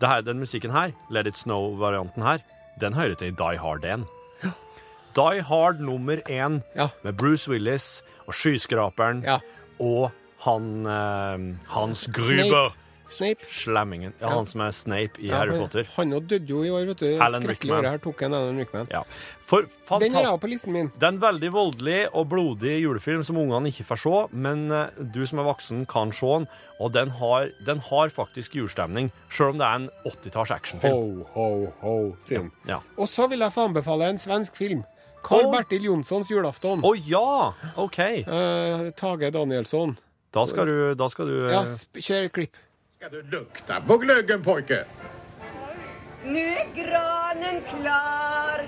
Det 0.00 0.08
her, 0.08 0.22
den 0.24 0.40
musikken 0.40 0.72
her, 0.72 0.92
Let 1.12 1.26
It 1.28 1.36
Snow-varianten 1.38 2.24
her, 2.24 2.40
den 2.80 2.94
hører 2.96 3.14
til 3.20 3.28
i 3.30 3.36
Die 3.36 3.58
Hard 3.60 3.84
1. 3.84 4.06
Die 5.18 5.42
Hard 5.42 5.80
nummer 5.82 6.20
én 6.30 6.62
Ja. 6.76 6.88
med 7.04 7.16
Bruce 7.18 7.50
Willis 7.50 8.02
og 8.26 8.34
skyskraperen 8.34 9.22
Ja. 9.26 9.38
og 9.80 10.10
han 10.46 10.86
eh, 10.86 11.56
Hans 11.74 12.06
Gruber. 12.06 12.70
Snape. 12.70 12.76
Slemmingen. 13.50 14.14
Ja, 14.20 14.30
han 14.34 14.48
som 14.48 14.62
er 14.64 14.72
Snape 14.74 15.20
i 15.20 15.28
Ja, 15.30 15.40
Harry 15.40 15.58
Potter. 15.58 15.88
Han 15.96 16.14
òg 16.16 16.28
døde 16.30 16.50
jo 16.50 16.62
i 16.64 16.70
år, 16.72 16.86
vet 16.90 17.02
du. 17.02 17.08
Skrekkelig 17.36 17.74
året 17.76 17.90
her 17.94 18.02
tok 18.02 18.22
en 18.26 18.36
Alan 18.38 18.60
Rickman. 18.62 18.90
Ja. 18.92 19.02
For 19.50 19.66
Den 20.00 20.14
er 20.14 20.30
på 20.38 20.50
listen 20.50 20.72
min. 20.74 20.92
Det 20.94 21.08
er 21.08 21.14
en 21.14 21.22
veldig 21.22 21.50
voldelig 21.54 21.98
og 22.14 22.28
blodig 22.30 22.76
julefilm 22.84 23.24
som 23.26 23.40
ungene 23.40 23.72
ikke 23.72 23.88
får 23.88 24.02
se, 24.04 24.20
men 24.46 24.68
eh, 24.70 25.00
du 25.14 25.24
som 25.26 25.42
er 25.42 25.48
voksen, 25.48 25.82
kan 25.90 26.14
se 26.14 26.30
den. 26.36 26.46
Og 26.80 26.94
den 26.94 27.10
har, 27.18 27.50
den 27.66 27.82
har 27.90 28.14
faktisk 28.14 28.54
julestemning, 28.56 29.10
sjøl 29.28 29.54
om 29.54 29.60
det 29.60 29.66
er 29.66 29.82
en 29.82 29.90
80-talls 30.06 30.54
actionfilm. 30.54 30.94
Ho, 30.94 31.26
ho, 31.34 31.50
ho, 31.82 31.96
sier 32.24 32.44
han. 32.44 32.54
Ja. 32.68 32.80
Og 32.96 33.10
så 33.10 33.26
vil 33.30 33.42
jeg 33.42 33.56
få 33.56 33.66
anbefale 33.68 34.12
en 34.14 34.22
svensk 34.22 34.56
film. 34.56 34.86
Carl 35.26 35.48
oh. 35.48 35.52
Bertil 35.52 35.84
Jonssons 35.84 36.30
julafton. 36.32 36.84
Å 36.86 36.94
ja! 37.04 37.50
OK. 37.80 37.98
Eh, 38.00 38.86
Tage 38.96 39.32
Danielsson. 39.34 39.98
Da 40.30 40.46
skal 40.46 40.70
du, 40.70 40.74
da 40.94 41.08
skal 41.10 41.30
du 41.30 41.36
eh, 41.48 41.54
Ja, 41.54 41.64
kjør 41.98 42.28
et 42.28 42.34
klipp. 42.36 42.60
Ska 43.00 43.08
du 43.08 43.22
lukte 43.32 43.76
på 43.88 43.96
gløggen, 44.02 44.42
pojke? 44.44 44.82
Nå 46.28 46.40
er 46.52 46.66
granen 46.76 47.62
klar. 47.64 48.60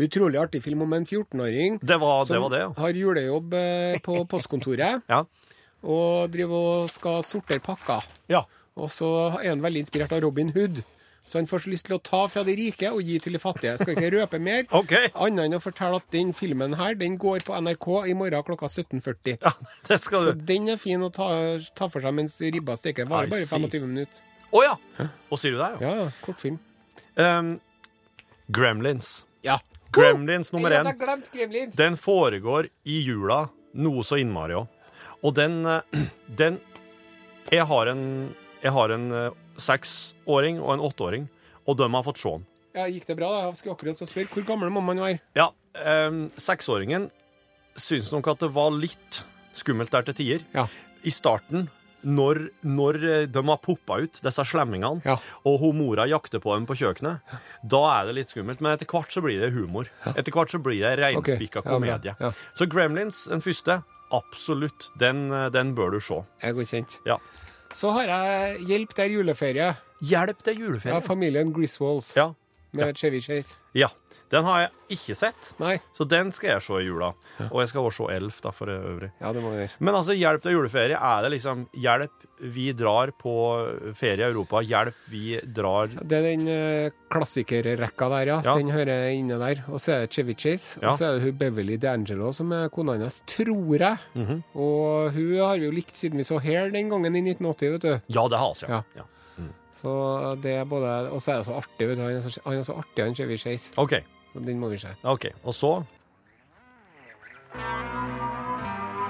Utrolig 0.00 0.38
artig 0.40 0.62
film 0.64 0.80
om 0.86 0.94
en 0.96 1.04
14-åring 1.04 1.76
det, 1.82 1.98
var, 2.00 2.22
det 2.24 2.30
som 2.30 2.46
var 2.46 2.54
det, 2.54 2.60
ja. 2.62 2.70
har 2.78 2.96
julejobb 2.96 3.52
eh, 3.58 3.98
på 4.00 4.22
postkontoret 4.32 5.04
Ja. 5.12 5.18
og 5.84 6.32
driver 6.32 6.64
og 6.86 6.88
skal 6.94 7.20
sortere 7.28 7.60
pakker. 7.60 8.08
ja. 8.32 8.40
Og 8.80 8.88
så 8.88 9.10
er 9.42 9.50
han 9.50 9.60
veldig 9.60 9.82
inspirert 9.84 10.16
av 10.16 10.22
Robin 10.24 10.48
Hood. 10.56 10.80
Så 11.32 11.38
han 11.38 11.46
får 11.48 11.62
så 11.64 11.70
lyst 11.72 11.86
til 11.88 11.94
å 11.96 12.00
ta 12.04 12.26
fra 12.28 12.42
de 12.44 12.52
rike 12.58 12.90
og 12.92 13.00
gi 13.08 13.14
til 13.24 13.32
de 13.32 13.38
fattige. 13.40 13.70
Jeg 13.72 13.80
skal 13.80 13.94
ikke 13.96 14.10
røpe 14.18 14.40
mer. 14.44 14.66
OK. 14.82 14.90
Annet 15.16 15.46
enn 15.46 15.56
å 15.56 15.60
fortelle 15.64 15.96
at 16.02 16.10
den 16.12 16.34
filmen 16.36 16.76
her, 16.76 16.92
den 17.00 17.16
går 17.20 17.46
på 17.46 17.56
NRK 17.56 17.86
i 18.12 18.16
morgen 18.18 18.44
klokka 18.44 18.68
17.40. 18.68 19.38
Ja, 19.40 19.54
det 19.88 19.98
skal 20.04 20.26
du. 20.26 20.28
Så 20.28 20.48
den 20.52 20.68
er 20.74 20.80
fin 20.82 21.00
å 21.00 21.08
ta, 21.08 21.30
ta 21.72 21.88
for 21.88 22.04
seg 22.04 22.12
mens 22.18 22.36
ribba 22.44 22.76
steker. 22.76 23.08
Varer 23.08 23.32
bare 23.32 23.48
25 23.48 23.88
minutter. 23.88 24.20
Å 24.52 24.60
ja! 24.66 24.74
Og 25.32 25.40
sier 25.40 25.56
du 25.56 25.62
det, 25.62 25.70
ja? 25.80 25.94
Ja. 26.02 26.08
Kortfilm. 26.20 26.60
Um, 27.16 27.54
Gremlins. 28.52 29.22
Ja. 29.40 29.56
Gremlins 29.96 30.52
nummer 30.52 30.76
én. 30.76 30.92
Gremlins. 31.32 31.80
Den 31.80 31.96
foregår 31.96 32.68
i 32.84 33.00
jula, 33.06 33.46
noe 33.72 34.04
så 34.04 34.20
innmari 34.20 34.60
òg. 34.60 34.68
Og 35.24 35.32
den, 35.40 35.62
eh, 35.64 36.04
den 36.42 36.60
Jeg 37.50 37.64
har 37.66 37.88
en, 37.90 38.04
jeg 38.62 38.72
har 38.72 38.92
en 38.94 39.08
eh, 39.12 39.40
seksåring 39.60 40.60
og 40.62 40.74
en 40.76 40.84
åtteåring, 40.88 41.28
og 41.66 41.76
de 41.78 41.88
har 41.92 42.06
fått 42.06 42.22
se 42.22 42.30
den. 42.36 42.46
Ja, 42.72 42.86
Gikk 42.88 43.04
det 43.10 43.16
bra? 43.18 43.28
da? 43.28 43.42
Jeg 43.50 43.60
skulle 43.60 43.74
akkurat 43.76 44.00
spørre. 44.08 44.30
Hvor 44.32 44.46
gammel 44.48 44.72
må 44.72 44.80
man 44.84 45.00
være? 45.02 45.20
Ja, 45.36 45.50
eh, 45.76 46.10
seksåringen 46.40 47.10
syns 47.76 48.10
nok 48.12 48.28
at 48.32 48.40
det 48.40 48.50
var 48.52 48.72
litt 48.72 49.22
skummelt 49.56 49.92
der 49.92 50.02
til 50.08 50.14
tider. 50.14 50.44
Ja. 50.56 50.66
I 51.04 51.12
starten, 51.12 51.68
når, 52.02 52.48
når 52.64 52.98
eh, 53.04 53.26
de 53.30 53.42
har 53.46 53.60
poppa 53.62 54.00
ut, 54.02 54.20
disse 54.24 54.44
slemmingene, 54.48 55.02
Ja. 55.04 55.18
og 55.44 55.60
hun 55.60 55.78
mora 55.78 56.06
jakter 56.08 56.40
på 56.42 56.54
dem 56.56 56.66
på 56.66 56.74
kjøkkenet, 56.80 57.20
da 57.62 57.82
er 58.00 58.08
det 58.08 58.16
litt 58.16 58.32
skummelt. 58.32 58.60
Men 58.64 58.72
etter 58.72 58.88
hvert 58.88 59.12
så 59.12 59.22
blir 59.22 59.38
det 59.44 59.52
humor. 59.52 59.88
Etter 60.16 60.32
hvert 60.32 60.50
så 60.50 60.58
blir 60.58 60.80
det 60.80 60.96
reinspikka 60.98 61.60
okay. 61.60 61.68
ja, 61.68 61.76
komedie. 61.76 62.16
Ja. 62.18 62.32
Så 62.56 62.66
Gremlins, 62.66 63.26
den 63.30 63.44
første, 63.44 63.82
absolutt. 64.12 64.90
Den, 64.98 65.28
eh, 65.30 65.48
den 65.54 65.74
bør 65.76 65.92
du 65.92 66.00
se. 66.00 66.22
Jeg 66.42 66.50
er 66.54 66.58
godkjent. 66.58 66.98
Ja. 67.06 67.20
Så 67.74 67.90
har 67.96 68.02
jeg 68.10 68.58
Hjelp, 68.68 68.94
det 68.96 69.04
er 69.06 69.10
juleferie. 69.16 69.74
Hjelp 70.02 70.42
Ja, 70.46 70.52
juleferie. 70.58 71.02
familien 71.02 71.52
Griswolds 71.54 72.14
Ja. 72.16 72.32
med 72.72 72.94
Chevy 72.96 73.20
Chase. 73.20 73.58
ja. 73.74 73.88
Den 74.32 74.46
har 74.48 74.62
jeg 74.62 74.96
ikke 74.96 75.14
sett, 75.16 75.50
Nei. 75.60 75.74
så 75.92 76.06
den 76.08 76.30
skal 76.32 76.54
jeg 76.54 76.64
se 76.64 76.78
i 76.80 76.86
jula. 76.86 77.10
Og 77.50 77.58
jeg 77.60 77.68
skal 77.68 77.88
også 77.88 78.06
se 78.08 78.16
Elf, 78.16 78.38
da, 78.44 78.52
for 78.56 78.72
øvrig. 78.72 79.10
Ja, 79.20 79.32
det 79.36 79.42
må 79.44 79.52
jeg. 79.52 79.66
gjøre. 79.66 79.84
Men 79.84 79.98
altså, 79.98 80.16
hjelp 80.16 80.44
til 80.44 80.56
juleferie, 80.56 80.96
er 80.96 81.26
det 81.26 81.32
liksom 81.34 81.66
hjelp, 81.84 82.24
vi 82.54 82.64
drar 82.74 83.12
på 83.20 83.34
ferie 83.98 84.24
i 84.24 84.30
Europa, 84.30 84.62
hjelp, 84.64 85.04
vi 85.12 85.36
drar 85.44 85.92
Det 86.00 86.18
er 86.18 86.26
den 86.30 86.48
uh, 86.48 86.96
klassikerrekka 87.12 88.08
der, 88.16 88.32
ja. 88.32 88.40
Ja. 88.48 88.56
Den 88.56 88.72
hører 88.72 89.04
jeg 89.04 89.20
inne 89.20 89.38
der. 89.42 89.62
Og 89.68 89.82
så 89.84 89.98
er 89.98 90.06
det 90.06 90.16
Chevy 90.16 90.34
Chase. 90.34 90.80
Ja. 90.80 90.90
Og 90.90 90.98
så 90.98 91.10
er 91.10 91.18
det 91.18 91.28
hun 91.28 91.38
Beverly 91.44 91.76
D'Angelo 91.82 92.32
som 92.32 92.52
er 92.56 92.72
kona 92.72 92.96
hennes, 92.96 93.20
tror 93.28 93.84
jeg. 93.84 94.00
Mhm. 94.16 94.42
Og 94.56 95.12
hun 95.12 95.32
har 95.44 95.60
vi 95.60 95.68
jo 95.68 95.76
likt 95.76 95.96
siden 95.98 96.20
vi 96.20 96.26
så 96.26 96.40
Hair 96.42 96.72
den 96.72 96.88
gangen 96.88 97.20
i 97.20 97.20
1980, 97.20 97.76
vet 97.76 97.84
du. 97.84 98.14
Ja, 98.16 98.26
det 98.32 98.40
har 98.40 98.56
vi, 98.56 98.64
ja. 98.66 98.80
Ja. 98.96 99.02
ja. 99.02 99.08
Så 99.82 99.92
det 100.42 100.52
er 100.60 100.64
både 100.70 101.10
Og 101.10 101.18
så 101.22 101.32
er 101.32 101.40
det 101.40 101.46
så 101.48 101.56
artig, 101.58 101.88
vet 101.88 101.98
du. 101.98 102.04
Han 102.06 102.14
er 102.14 102.22
så, 102.22 102.40
han 102.44 102.60
er 102.60 102.66
så 102.66 102.76
artig, 102.78 103.02
han 103.02 103.16
Chevy 103.18 103.38
Chase. 103.40 103.72
OK. 103.82 103.96
Den 104.34 104.60
må 104.60 104.68
vi 104.72 104.78
se. 104.80 104.94
ok. 105.02 105.28
Og 105.44 105.54
så 105.54 105.72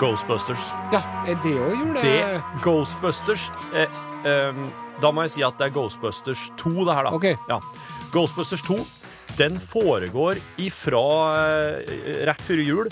Ghostbusters. 0.02 0.72
Ja, 0.90 0.98
er 1.30 1.36
det 1.44 1.52
òg 1.62 1.76
jule... 1.78 2.00
Det 2.02 2.40
Ghostbusters 2.64 3.44
eh, 3.70 4.00
eh, 4.26 4.64
Da 5.02 5.12
må 5.14 5.22
jeg 5.28 5.34
si 5.36 5.44
at 5.46 5.60
det 5.60 5.68
er 5.68 5.76
Ghostbusters 5.76 6.48
2, 6.58 6.72
det 6.88 6.96
her, 6.96 7.06
da. 7.06 7.12
Okay. 7.14 7.36
Ja. 7.48 7.60
Ghostbusters 8.10 8.64
2 8.66 8.80
den 9.38 9.56
foregår 9.60 10.40
ifra 10.60 11.06
eh, 11.38 11.94
rett 12.28 12.42
før 12.44 12.60
jul 12.60 12.90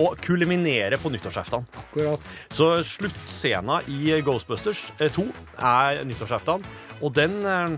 og 0.00 0.16
kulminerer 0.24 0.96
på 1.00 1.10
nyttårsaften. 1.12 1.66
Akkurat. 1.76 2.28
Så 2.48 2.68
sluttscena 2.86 3.80
i 3.90 4.14
Ghostbusters 4.24 4.84
eh, 4.98 5.10
2 5.12 5.26
er 5.58 6.04
nyttårsaften, 6.08 6.64
og 7.00 7.16
den 7.16 7.40
eh, 7.48 7.74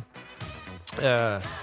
eh, 1.00 1.54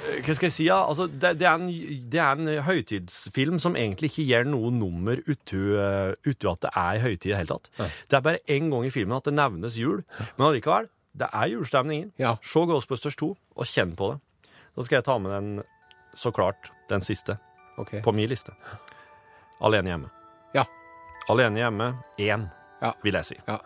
Hva 0.00 0.34
skal 0.34 0.46
jeg 0.48 0.54
si? 0.54 0.66
Ja? 0.68 0.78
Altså, 0.88 1.06
det, 1.10 1.34
det, 1.40 1.46
er 1.48 1.58
en, 1.60 1.66
det 2.12 2.20
er 2.22 2.38
en 2.40 2.50
høytidsfilm 2.66 3.58
som 3.62 3.76
egentlig 3.78 4.10
ikke 4.10 4.26
gjør 4.30 4.48
noe 4.48 4.70
nummer 4.74 5.20
utu, 5.28 5.58
eh, 5.80 6.14
utu 6.26 6.48
at 6.50 6.62
det 6.64 6.72
er 6.76 7.02
høytid 7.04 7.28
i 7.28 7.34
det 7.34 7.40
hele 7.42 7.56
tatt. 7.58 7.70
Det 8.08 8.18
er 8.18 8.24
bare 8.24 8.42
én 8.50 8.70
gang 8.72 8.86
i 8.88 8.92
filmen 8.94 9.16
at 9.18 9.28
det 9.28 9.36
nevnes 9.36 9.76
jul, 9.80 10.00
men 10.38 10.46
allikevel, 10.48 10.88
det 11.20 11.28
er 11.32 11.52
julestemningen. 11.52 12.12
Ja. 12.22 12.36
Se 12.46 12.64
Ghostbusters 12.70 13.18
2 13.20 13.30
og 13.34 13.68
kjenn 13.68 13.96
på 13.98 14.12
det. 14.14 14.48
Så 14.78 14.86
skal 14.86 15.00
jeg 15.00 15.08
ta 15.10 15.18
med 15.20 15.34
den, 15.34 15.50
så 16.16 16.32
klart, 16.34 16.70
den 16.88 17.04
siste 17.04 17.36
okay. 17.76 18.00
på 18.04 18.14
min 18.16 18.30
liste. 18.30 18.54
Alene 19.60 19.92
hjemme. 19.92 20.12
Ja. 20.56 20.64
Alene 21.28 21.60
hjemme 21.60 21.92
én, 22.18 22.48
Ja. 22.80 22.94
vil 23.04 23.18
jeg 23.18 23.24
si. 23.28 23.36
Ja. 23.46 23.58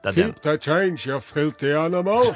Det 0.00 0.10
er 0.10 0.16
den. 0.16 0.32
Keep 0.32 0.42
the 0.42 0.56
change, 0.58 1.08
you 1.08 1.20
filthy 1.20 1.74
animal. 1.76 2.34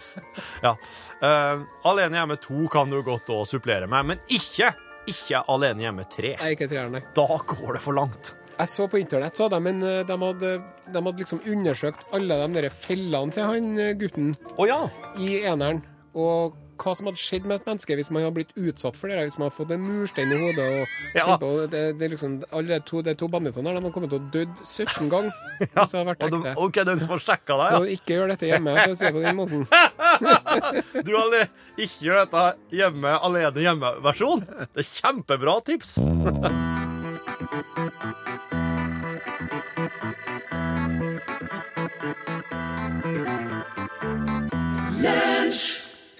Ja. 0.66 0.76
Uh, 1.20 1.66
alene 1.84 2.16
hjemme 2.16 2.36
to 2.40 2.64
kan 2.72 2.88
du 2.88 3.02
godt 3.04 3.28
òg 3.34 3.42
supplere 3.48 3.84
med, 3.90 4.06
men 4.08 4.20
ikke, 4.32 4.70
ikke 5.10 5.42
Alene 5.52 5.84
hjemme 5.84 6.06
tre. 6.08 6.36
Nei, 6.40 6.54
ikke 6.54 6.68
treeren, 6.70 6.94
nei. 6.96 7.02
Da 7.16 7.26
går 7.26 7.76
det 7.76 7.82
for 7.84 7.98
langt. 7.98 8.32
Jeg 8.60 8.68
så 8.68 8.86
på 8.92 9.00
internett, 9.00 9.36
så 9.36 9.48
de, 9.48 9.56
men 9.64 9.78
eh, 9.86 10.02
de 10.04 10.16
hadde, 10.20 10.48
de 10.84 11.00
hadde 11.00 11.22
liksom 11.22 11.38
undersøkt 11.48 12.02
alle 12.16 12.36
de 12.42 12.48
der 12.58 12.66
fellene 12.74 13.32
til 13.32 13.46
han 13.48 13.70
eh, 13.80 13.94
gutten 13.96 14.34
oh, 14.58 14.66
ja! 14.68 14.82
i 15.16 15.38
eneren. 15.48 15.80
Og 16.12 16.58
hva 16.80 16.94
som 16.96 17.06
hadde 17.10 17.20
skjedd 17.20 17.44
med 17.48 17.60
et 17.60 17.66
menneske 17.68 17.96
hvis 17.98 18.10
man 18.10 18.22
hadde 18.24 18.36
blitt 18.38 18.54
utsatt 18.56 18.96
for 18.96 19.06
det. 19.10 19.16
der, 19.18 19.24
Hvis 19.28 19.38
man 19.38 19.46
hadde 19.48 19.56
fått 19.58 19.74
en 19.76 19.82
murstein 19.84 20.32
i 20.32 20.38
hodet. 20.40 20.66
og 20.80 20.86
Ja. 21.18 21.36
på, 21.36 21.50
det, 21.70 21.82
det 22.00 22.06
er 22.06 22.12
liksom, 22.14 22.38
alle 22.52 22.68
de 22.72 22.80
to, 22.88 23.02
de 23.02 23.14
to 23.14 23.28
bandittene 23.28 23.68
der 23.70 23.80
de 23.80 23.84
har 23.86 23.94
kommet 23.94 24.10
til 24.14 24.20
å 24.20 24.30
dødd 24.34 24.54
17 24.64 25.10
ganger. 25.12 25.32
Hvis 25.60 25.68
det 25.74 25.84
hadde 25.84 26.06
vært 26.10 26.20
de, 26.24 26.26
ekte. 26.40 26.54
OK, 26.64 26.76
den 26.90 27.04
får 27.10 27.20
sjekka 27.26 27.58
Så 27.74 27.82
ikke 27.96 28.16
gjør 28.16 28.28
dette 28.34 28.46
hjemme, 28.50 28.70
for 28.80 28.90
å 28.90 28.96
si 28.96 29.04
det 29.04 29.14
på 29.18 29.24
den 29.26 29.36
måten. 29.36 29.66
Du 31.06 31.12
ale 31.16 31.44
ikke 31.76 32.06
gjør 32.08 32.24
dette 32.24 32.44
hjemme 32.74 33.12
alene 33.20 33.64
hjemme-versjon. 33.66 34.40
Det 34.74 34.84
er 34.84 34.90
kjempebra 34.90 35.58
tips. 35.66 35.98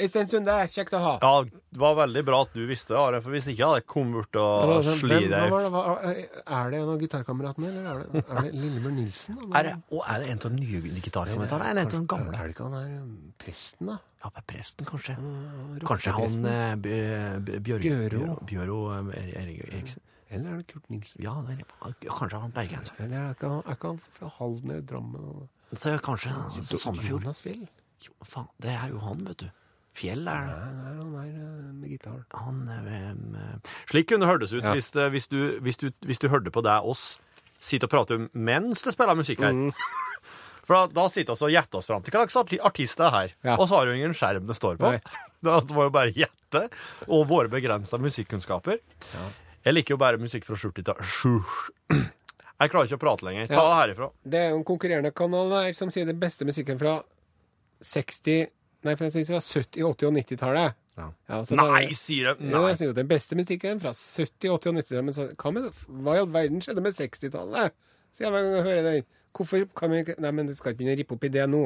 Øystein 0.07 0.49
er 0.49 0.71
kjekt 0.73 0.95
å 0.97 1.01
ha. 1.05 1.13
Ja, 1.23 1.33
det 1.45 1.81
var 1.83 1.95
veldig 2.01 2.23
bra 2.27 2.41
at 2.47 2.53
du 2.57 2.63
visste 2.69 2.95
det, 2.95 3.01
Are, 3.01 3.21
for 3.23 3.35
hvis 3.37 3.49
ikke 3.53 3.67
hadde 3.69 3.81
jeg 3.83 3.87
kommet 3.93 4.17
bort 4.19 4.39
og 4.41 4.71
ja, 4.71 4.77
er 4.79 4.87
sånn, 4.89 4.99
sli 5.03 5.19
deg 5.21 5.31
det, 5.31 6.25
er 6.47 6.71
det 6.75 6.81
en 6.81 6.93
av 6.95 7.01
gitarkameratene, 7.05 7.71
eller 7.71 7.89
er 7.91 8.03
det, 8.05 8.23
er 8.27 8.47
det 8.49 8.53
Lillemor 8.57 8.95
Nilsen? 8.97 9.39
Er 9.55 9.69
det, 9.69 9.75
og 9.95 10.05
er 10.07 10.25
det 10.25 10.31
en 10.35 10.41
av 10.41 10.47
de 10.47 10.61
nye 10.61 10.95
gitarkommentarene, 11.05 11.71
eller 11.71 11.83
en 11.85 11.87
av 11.87 11.97
de 11.97 12.03
gamle? 12.15 12.37
Er 12.41 12.51
det 12.51 12.57
ikke 12.57 12.69
han 12.69 12.79
her 12.81 12.95
um, 13.03 13.17
presten, 13.45 13.91
da? 13.93 13.99
Ja, 14.25 14.31
på 14.37 14.47
presten, 14.53 14.89
kanskje. 14.91 15.17
Kanskje 15.89 16.17
han 16.17 16.43
Bjørro 16.85 16.85
Bjørro 16.85 17.41
B- 17.47 17.61
Bjør, 17.65 17.85
Bjøro. 17.87 18.39
Bjøro 18.51 18.79
eh, 18.93 19.13
Er- 19.21 19.35
Erik 19.45 19.63
Eriksen. 19.71 20.03
Eller 20.31 20.53
er 20.53 20.59
det 20.61 20.67
Kurt 20.71 20.91
Nilsen? 20.93 21.23
Ja, 21.25 21.33
det 21.47 21.57
er, 21.59 21.95
kanskje 22.07 22.39
han 22.39 22.53
bergenser. 22.55 22.99
Eller 23.03 23.17
er 23.25 23.33
ikke 23.35 23.49
han, 23.51 23.63
er 23.67 23.79
ikke 23.79 23.89
han 23.95 24.03
fra 24.19 24.29
Halden 24.37 24.71
eller 24.77 24.85
Drammen? 24.87 25.49
Kanskje 26.05 26.35
Sandefjord. 26.79 27.25
Jonas 27.25 27.41
Fjell? 27.43 27.65
Jo, 28.07 28.13
faen, 28.25 28.47
det 28.63 28.71
er 28.77 28.93
jo 28.95 29.01
han, 29.05 29.25
vet 29.27 29.43
du. 29.43 29.49
Fjell 29.99 30.29
er 30.31 30.45
det. 30.47 30.59
Nei, 30.77 30.93
nei, 30.95 31.01
han 31.01 31.17
er 31.19 31.31
eh, 31.31 31.73
med 31.81 31.91
gitar. 31.91 32.21
Han 32.39 32.61
er 32.71 32.85
med... 33.19 33.71
Slik 33.91 34.09
kunne 34.13 34.25
det 34.27 34.31
hørtes 34.31 34.53
ut 34.55 34.63
Ja. 34.65 34.75
hvis, 34.77 34.93
hvis, 34.95 35.27
du, 35.33 35.39
hvis, 35.65 35.77
du, 35.83 35.89
hvis 36.07 36.21
du 36.23 36.29
hørte 36.31 36.53
på 36.55 36.63
deg 36.65 36.87
oss 36.87 37.19
sitte 37.61 37.85
og 37.89 37.93
prate 37.93 38.17
mens 38.33 38.81
det 38.87 38.95
spiller 38.95 39.19
musikk 39.19 39.43
her. 39.45 39.53
Mm. 39.53 39.73
For 40.71 40.77
da, 40.77 40.85
da 40.95 41.09
sitter 41.11 41.35
vi 41.35 41.49
og 41.49 41.53
gjetter 41.57 41.81
oss 41.81 41.89
fram 41.91 42.05
til 42.07 42.15
hva 42.15 42.23
slags 42.23 42.39
arti- 42.45 42.61
artist 42.65 43.01
det 43.01 43.07
er 43.09 43.15
her. 43.17 43.35
Ja. 43.51 43.57
Og 43.59 43.67
så 43.69 43.81
har 43.81 43.87
du 43.91 43.97
ingen 43.99 44.15
skjerm 44.17 44.47
det 44.49 44.57
står 44.57 44.79
på. 44.81 44.95
Nei. 44.95 45.03
Da 45.41 45.55
må 45.73 45.87
jo 45.87 45.93
bare 45.95 46.13
gjette. 46.13 46.61
Og 47.09 47.23
våre 47.31 47.49
begrensa 47.49 47.97
musikkunnskaper. 47.97 48.77
Jeg 49.65 49.73
liker 49.73 49.95
jo 49.95 49.99
bare 50.01 50.19
musikk 50.21 50.45
fra 50.45 50.57
skjort 50.61 50.77
til 50.77 50.85
ta... 50.85 50.95
skjort. 51.01 51.71
Jeg 52.61 52.69
klarer 52.75 52.91
ikke 52.91 52.99
å 52.99 53.01
prate 53.01 53.25
lenger. 53.25 53.47
Ta 53.49 53.57
Ja. 53.57 53.63
det 53.71 53.79
herifra. 53.79 54.09
Det 54.35 54.41
er 54.43 54.51
jo 54.53 54.59
en 54.61 54.67
konkurrerende 54.69 55.13
kanal 55.17 55.49
der 55.55 55.73
som 55.79 55.89
sier 55.93 56.05
den 56.05 56.21
beste 56.21 56.45
musikken 56.45 56.77
fra 56.81 56.99
60 57.81 58.51
Nei, 58.87 58.95
for 58.97 59.05
jeg 59.07 59.13
synes 59.13 59.29
det 59.29 59.35
var 59.37 59.45
70-, 59.45 59.83
80- 59.85 60.07
og 60.09 60.15
90-tallet. 60.17 60.77
Ja. 61.01 61.07
så 61.45 61.55
det 61.57 61.59
er- 61.61 61.73
Nei, 61.73 61.93
sier 61.97 62.35
de. 62.35 62.49
Ja, 62.53 62.61
jeg 62.69 62.79
sier 62.81 62.89
jo 62.91 62.97
den 62.97 63.09
beste 63.11 63.37
musikken 63.37 63.81
fra 63.83 63.93
70-, 63.93 64.49
80- 64.49 64.53
og 64.55 64.77
90-tallet. 64.81 65.05
Men 65.05 65.15
så, 65.17 65.27
hva, 65.37 65.53
med, 65.57 65.69
hva 66.05 66.15
i 66.17 66.21
all 66.23 66.31
verden 66.33 66.61
skjedde 66.65 66.85
med 66.85 66.97
60-tallet? 66.97 67.77
Sier 68.13 68.27
jeg 68.27 68.33
hver 68.35 68.47
gang 68.47 68.57
jeg 68.59 68.67
hører 68.69 68.87
den. 68.89 69.05
Hvorfor 69.37 69.67
kan 69.79 69.93
vi 69.93 70.01
ikke 70.03 70.17
Nei, 70.21 70.31
men 70.35 70.49
du 70.49 70.55
skal 70.59 70.73
ikke 70.73 70.81
begynne 70.81 70.97
å 70.97 71.01
rippe 71.03 71.15
opp 71.19 71.25
i 71.29 71.33
det 71.37 71.45
nå. 71.49 71.63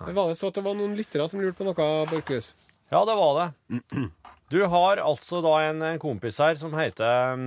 Nei. 0.00 0.12
var 0.14 0.28
det 0.30 0.38
så 0.38 0.48
at 0.50 0.54
det 0.58 0.64
var 0.64 0.74
noen 0.78 0.96
lyttere 0.98 1.28
som 1.30 1.40
lurte 1.42 1.58
på 1.58 1.66
noe, 1.66 1.88
Borchhus. 2.10 2.52
Ja, 2.90 3.04
det 3.04 3.16
var 3.18 3.38
det. 3.42 3.82
Du 4.48 4.62
har 4.64 4.96
altså 5.04 5.42
da 5.44 5.50
en, 5.68 5.82
en 5.84 5.98
kompis 6.00 6.38
her 6.40 6.54
som 6.56 6.72
heter 6.72 7.34
um, 7.36 7.42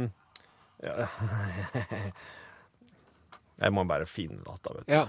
ja. 0.86 1.08
Jeg 3.62 3.74
må 3.76 3.84
bare 3.88 4.08
finne 4.10 4.40
dette, 4.42 4.72
vet 4.74 4.88
du. 4.88 4.94
Ja. 4.94 5.04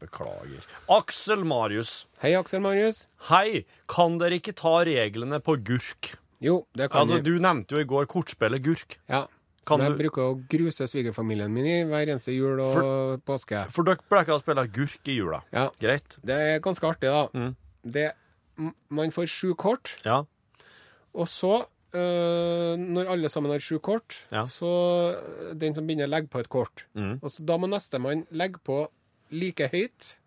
Beklager. 0.00 0.64
Aksel 0.88 1.42
Marius. 1.44 2.06
Hei, 2.22 2.32
Aksel 2.38 2.62
Marius. 2.64 3.02
Hei, 3.28 3.64
kan 3.90 4.16
dere 4.20 4.38
ikke 4.40 4.54
ta 4.56 4.78
reglene 4.88 5.40
på 5.44 5.58
gurk? 5.62 6.14
Jo, 6.40 6.62
det 6.78 6.88
kan 6.90 7.02
Altså, 7.02 7.18
vi. 7.20 7.26
Du 7.26 7.38
nevnte 7.42 7.76
jo 7.76 7.82
i 7.82 7.88
går 7.90 8.06
kortspillet 8.08 8.62
gurk. 8.64 8.96
Ja. 9.10 9.26
Kan 9.68 9.80
Som 9.80 9.84
jeg 9.84 9.92
du- 9.98 10.02
bruker 10.04 10.22
å 10.22 10.48
gruse 10.48 10.86
svigerfamilien 10.88 11.50
min 11.52 11.66
i 11.66 11.84
hver 11.84 12.06
eneste 12.08 12.32
jul 12.32 12.58
og 12.64 13.20
påske. 13.26 13.66
For 13.70 13.84
dere 13.84 13.98
pleier 14.08 14.32
å 14.32 14.40
spille 14.40 14.64
gurk 14.72 15.04
i 15.12 15.18
jula. 15.18 15.42
Ja. 15.52 15.68
Greit? 15.78 16.16
Det 16.24 16.34
er 16.34 16.60
ganske 16.64 16.88
artig, 16.88 17.10
da. 17.12 17.28
Mm. 17.36 17.56
Det, 17.84 18.12
man 18.88 19.10
får 19.10 19.28
sju 19.28 19.54
kort, 19.54 19.96
Ja. 20.06 20.22
og 21.14 21.26
så, 21.28 21.66
øh, 21.94 22.76
når 22.78 23.10
alle 23.12 23.28
sammen 23.28 23.50
har 23.52 23.58
sju 23.60 23.78
kort, 23.78 24.26
Ja. 24.32 24.44
så 24.46 24.66
øh, 25.16 25.54
den 25.60 25.74
som 25.74 25.86
begynner, 25.86 26.06
legger 26.06 26.28
på 26.28 26.38
et 26.40 26.48
kort. 26.48 26.86
Mm. 26.94 27.18
Og 27.22 27.30
så 27.30 27.44
Da 27.46 27.56
må 27.56 27.66
nestemann 27.66 28.26
legge 28.30 28.58
på 28.64 28.88
like 29.30 29.68
høyt 29.72 30.18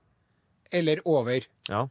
eller 0.72 0.98
over. 1.06 1.40
ja. 1.70 1.86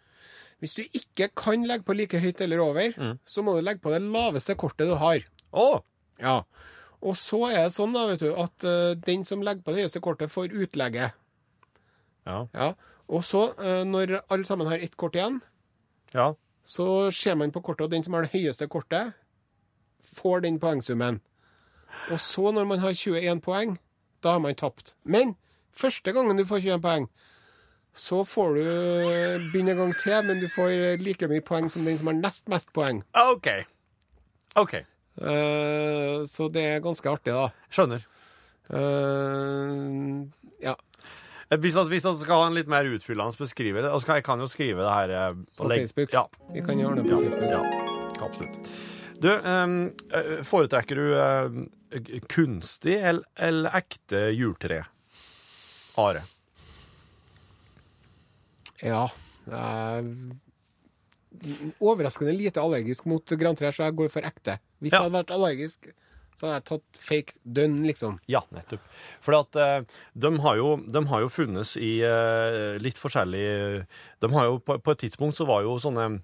Hvis 0.61 0.75
du 0.75 0.83
ikke 0.93 1.29
kan 1.37 1.63
legge 1.65 1.85
på 1.85 1.93
like 1.97 2.19
høyt 2.21 2.41
eller 2.41 2.59
over, 2.61 2.93
Mm. 2.97 3.19
så 3.25 3.43
må 3.43 3.55
du 3.57 3.61
legge 3.65 3.81
på 3.81 3.91
det 3.91 4.03
laveste 4.03 4.55
kortet 4.55 4.89
du 4.89 4.95
har. 4.95 5.21
Oh. 5.53 5.81
Ja. 6.21 6.43
Og 7.03 7.15
så 7.17 7.49
er 7.51 7.65
det 7.65 7.73
sånn 7.73 7.95
da, 7.95 8.07
vet 8.07 8.21
du, 8.21 8.35
at 8.37 8.65
uh, 8.65 8.95
den 8.95 9.25
som 9.25 9.41
legger 9.41 9.63
på 9.63 9.73
det 9.73 9.81
høyeste 9.87 10.01
kortet, 10.05 10.29
får 10.31 10.53
utlegget. 10.53 11.13
Ja. 12.27 12.47
Ja. 12.55 12.75
Og 13.09 13.25
så, 13.25 13.55
uh, 13.59 13.85
når 13.89 14.21
alle 14.31 14.45
sammen 14.45 14.67
har 14.69 14.79
ett 14.79 14.97
kort 15.01 15.15
igjen, 15.17 15.41
ja. 16.13 16.35
så 16.63 17.11
ser 17.11 17.35
man 17.37 17.51
på 17.51 17.63
kortet, 17.63 17.85
og 17.87 17.91
den 17.91 18.05
som 18.05 18.13
har 18.15 18.23
det 18.29 18.33
høyeste 18.35 18.69
kortet, 18.69 19.15
får 20.05 20.41
den 20.47 20.59
poengsummen. 20.61 21.21
Og 22.11 22.21
så, 22.21 22.51
når 22.55 22.65
man 22.71 22.79
har 22.79 22.93
21 22.95 23.41
poeng, 23.43 23.79
da 24.23 24.33
har 24.37 24.39
man 24.45 24.55
tapt. 24.55 24.95
Men 25.05 25.37
første 25.73 26.13
gangen 26.13 26.37
du 26.39 26.45
får 26.45 26.61
21 26.63 26.81
poeng, 26.85 27.09
så 27.95 28.21
får 28.25 28.55
du 28.55 28.63
begynne 29.53 29.73
en 29.73 29.77
gang 29.81 29.95
til, 29.99 30.21
men 30.29 30.39
du 30.41 30.47
får 30.49 31.01
like 31.03 31.27
mye 31.29 31.43
poeng 31.43 31.67
som 31.73 31.85
den 31.85 31.99
som 31.99 32.07
har 32.07 32.15
nest 32.21 32.47
mest 32.49 32.71
poeng. 32.73 33.03
OK. 33.19 33.49
OK. 34.57 34.75
Eh, 35.21 36.23
så 36.31 36.47
det 36.55 36.63
er 36.77 36.85
ganske 36.85 37.11
artig, 37.11 37.35
da. 37.35 37.49
Skjønner. 37.75 38.07
Eh, 38.71 40.27
ja. 40.63 40.77
Hvis 41.51 41.75
vi 41.75 41.83
hvis 41.91 42.05
vi 42.07 42.13
skal 42.21 42.39
ha 42.45 42.47
en 42.47 42.55
litt 42.55 42.69
mer 42.71 42.87
utfyllende 42.87 43.35
beskrivelse 43.41 43.91
og 43.91 44.03
skal, 44.05 44.21
Jeg 44.21 44.25
kan 44.25 44.39
jo 44.39 44.47
skrive 44.47 44.85
det 44.87 44.93
her 44.95 45.11
eh, 45.11 45.35
På 45.59 45.67
legg- 45.67 45.81
Facebook. 45.89 46.13
Ja, 46.15 46.25
Vi 46.55 46.61
kan 46.63 46.79
gjøre 46.79 46.97
det 47.03 47.11
på 47.11 47.19
Facebook. 47.21 47.51
ja, 47.51 48.25
absolutt. 48.25 48.71
Du, 49.21 49.29
ehm, 49.37 49.79
eh, 50.17 50.41
foretrekker 50.49 50.97
du 50.97 51.07
eh, 51.21 52.21
kunstig 52.33 52.97
eller, 52.97 53.25
eller 53.37 53.71
ekte 53.77 54.31
juletre? 54.33 54.85
Are. 56.01 56.23
Ja. 58.81 59.03
Er 59.51 60.07
overraskende 61.81 62.33
lite 62.35 62.61
allergisk 62.63 63.05
mot 63.09 63.25
grantrær, 63.39 63.75
så 63.75 63.87
jeg 63.89 63.97
går 63.99 64.09
for 64.13 64.27
ekte. 64.27 64.59
Hvis 64.81 64.93
Ja. 64.93 64.99
jeg 65.03 65.11
hadde 65.11 65.19
vært 65.21 65.35
allergisk, 65.37 65.91
så 66.37 66.47
hadde 66.47 66.57
jeg 66.57 66.65
tatt 66.71 67.01
fake 67.01 67.33
dønn, 67.45 67.77
liksom. 67.85 68.19
Ja, 68.27 68.41
nettopp. 68.51 68.81
For 69.21 69.37
at 69.39 69.57
eh, 69.57 69.83
de, 70.17 70.31
har 70.41 70.57
jo, 70.57 70.77
de 70.89 71.05
har 71.07 71.21
jo 71.21 71.29
funnes 71.29 71.77
i 71.77 72.01
eh, 72.01 72.79
litt 72.81 72.97
forskjellig 72.97 73.87
De 74.21 74.33
har 74.33 74.45
jo 74.49 74.59
på, 74.59 74.79
på 74.81 74.91
et 74.97 74.99
tidspunkt 75.05 75.37
så 75.37 75.45
var 75.47 75.63
jo 75.63 75.77
sånne 75.79 76.23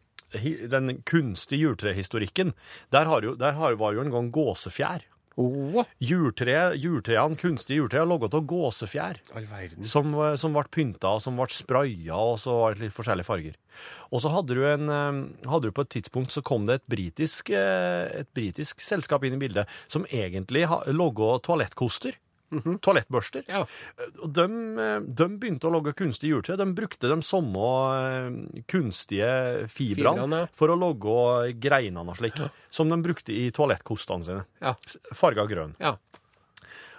Den 0.70 1.02
kunstige 1.08 1.66
juletrehistorikken, 1.66 2.54
der, 2.94 3.06
har 3.10 3.22
jo, 3.22 3.34
der 3.38 3.52
har, 3.58 3.76
var 3.80 3.94
jo 3.96 4.04
en 4.06 4.14
gang 4.14 4.32
gåsefjær. 4.34 5.04
Oh. 5.36 5.82
Juletre, 6.00 6.72
juletreene, 6.80 7.36
kunstige 7.36 7.82
juletre, 7.82 8.00
er 8.00 8.08
laget 8.08 8.32
av 8.38 8.46
gåsefjær. 8.48 9.18
Som, 9.84 10.14
eh, 10.16 10.36
som 10.40 10.54
ble 10.56 10.64
pynta, 10.72 11.10
og 11.12 11.20
som 11.20 11.36
ble 11.36 11.44
spraya, 11.52 12.16
og 12.16 12.38
så 12.40 12.54
var 12.56 12.74
det 12.74 12.86
litt 12.86 12.96
forskjellige 12.96 13.28
farger. 13.28 13.58
Og 14.08 14.22
så 14.24 14.32
hadde 14.32 14.56
du, 14.56 14.62
en, 14.64 14.88
eh, 14.88 15.48
hadde 15.52 15.68
du 15.68 15.76
på 15.76 15.84
et 15.84 15.92
tidspunkt 15.98 16.32
så 16.32 16.40
kom 16.42 16.64
det 16.64 16.80
et 16.80 16.86
britisk, 16.88 17.50
eh, 17.50 18.08
et 18.24 18.32
britisk 18.32 18.80
selskap 18.80 19.24
inn 19.28 19.36
i 19.36 19.42
bildet, 19.44 19.68
som 19.88 20.06
egentlig 20.06 20.64
ha- 20.72 20.84
laga 22.50 22.60
-hmm. 22.62 22.78
Toalettbørster. 22.80 23.44
Ja. 23.48 23.66
De, 24.26 24.44
eh, 24.44 25.00
de 25.00 25.28
begynte 25.38 25.66
å 25.66 25.72
lage 25.72 25.92
kunstig 25.92 26.30
juletre. 26.30 26.56
De 26.56 26.66
brukte 26.74 27.08
de 27.08 27.22
samme 27.22 27.66
eh, 27.96 28.62
kunstige 28.66 29.68
fibrene 29.68 30.22
Fibrene, 30.22 30.36
ja. 30.36 30.46
for 30.52 30.68
å 30.68 30.76
lage 30.76 31.52
greinene 31.58 32.10
og 32.10 32.16
slik, 32.16 32.40
som 32.70 32.88
de 32.88 32.96
brukte 33.02 33.32
i 33.32 33.50
toalettkostene 33.50 34.24
sine. 34.24 34.44
Ja. 34.60 34.74
Farga 35.12 35.46
grønn. 35.46 35.74
ja. 35.78 35.96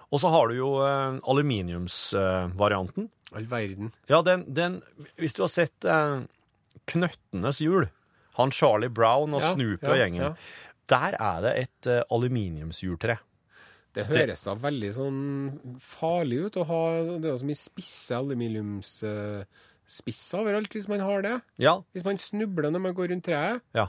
Og 0.09 0.21
så 0.23 0.29
har 0.31 0.47
du 0.47 0.55
jo 0.55 0.69
eh, 0.85 1.19
aluminiumsvarianten. 1.27 3.09
All 3.35 3.47
verden. 3.51 3.91
Ja, 4.07 4.21
den, 4.23 4.45
den 4.53 4.81
Hvis 5.19 5.35
du 5.35 5.43
har 5.43 5.51
sett 5.51 5.85
eh, 5.85 6.21
Knøttenes 6.87 7.59
jul, 7.59 7.89
han 8.39 8.53
Charlie 8.55 8.89
Brown 8.89 9.35
og 9.35 9.43
Ja, 9.43 9.51
Snoopy 9.51 9.83
ja, 9.83 9.91
og 9.91 9.99
gjengen, 9.99 10.21
ja. 10.23 10.29
der 10.87 11.17
er 11.19 11.41
det 11.43 11.53
et 11.63 11.89
eh, 11.91 12.03
aluminiumsjuletre. 12.13 13.17
Det 13.95 14.03
høres 14.11 14.43
da 14.45 14.53
veldig 14.61 14.89
sånn 14.93 15.19
farlig 15.81 16.37
ut 16.47 16.57
å 16.61 16.65
ha 16.69 16.81
Det 17.23 17.29
er 17.31 17.37
så 17.39 17.47
mye 17.47 17.57
spisse 17.59 18.13
aluminiumsspisser 18.19 20.41
overalt 20.43 20.73
hvis 20.75 20.89
man 20.91 21.01
har 21.05 21.19
det. 21.25 21.35
Ja, 21.61 21.75
Hvis 21.95 22.05
man 22.05 22.17
snubler 22.21 22.69
når 22.71 22.81
man 22.89 22.97
går 22.97 23.07
rundt 23.13 23.25
treet. 23.29 23.61
ja. 23.77 23.87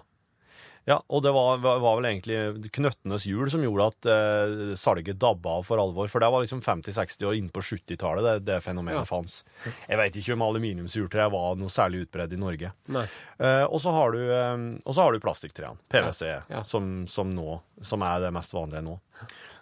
Ja, 0.88 1.02
og 1.12 1.20
det 1.20 1.34
var, 1.36 1.58
var, 1.60 1.82
vel 1.98 2.06
egentlig 2.08 2.70
Knøttenes 2.72 3.26
jul 3.28 3.50
som 3.52 3.60
gjorde 3.60 3.88
at 3.90 4.06
eh, 4.08 4.70
salget 4.80 5.18
dabba 5.20 5.58
av 5.58 5.66
for 5.68 5.76
alvor. 5.82 6.08
For 6.08 6.16
det 6.24 6.30
var 6.32 6.40
liksom 6.40 6.62
50-60 6.64 7.26
år 7.28 7.36
inn 7.36 7.50
på 7.52 7.60
70-tallet 7.60 8.24
det, 8.24 8.32
det 8.48 8.56
fenomenet 8.64 9.02
Ja. 9.02 9.04
fanns. 9.04 9.42
Jeg 9.84 10.00
veit 10.00 10.16
ikke 10.16 10.32
om 10.32 10.46
aluminiumsjuletre 10.46 11.26
var 11.34 11.60
noe 11.60 11.68
særlig 11.68 12.06
utbredt 12.06 12.32
i 12.32 12.40
Norge. 12.40 12.72
Eh, 12.88 13.66
og 13.68 13.76
så 13.84 13.92
har 13.98 14.16
du, 14.16 14.22
eh, 14.32 14.56
og 14.80 14.92
så 14.96 15.04
har 15.04 15.12
du 15.12 15.20
plastikktrærne, 15.20 15.76
PVC, 15.92 16.24
ja. 16.48 16.64
Som, 16.64 17.04
som, 17.04 17.36
som 17.84 18.00
er 18.08 18.24
det 18.24 18.32
mest 18.32 18.56
vanlige 18.56 18.80
nå. 18.88 18.96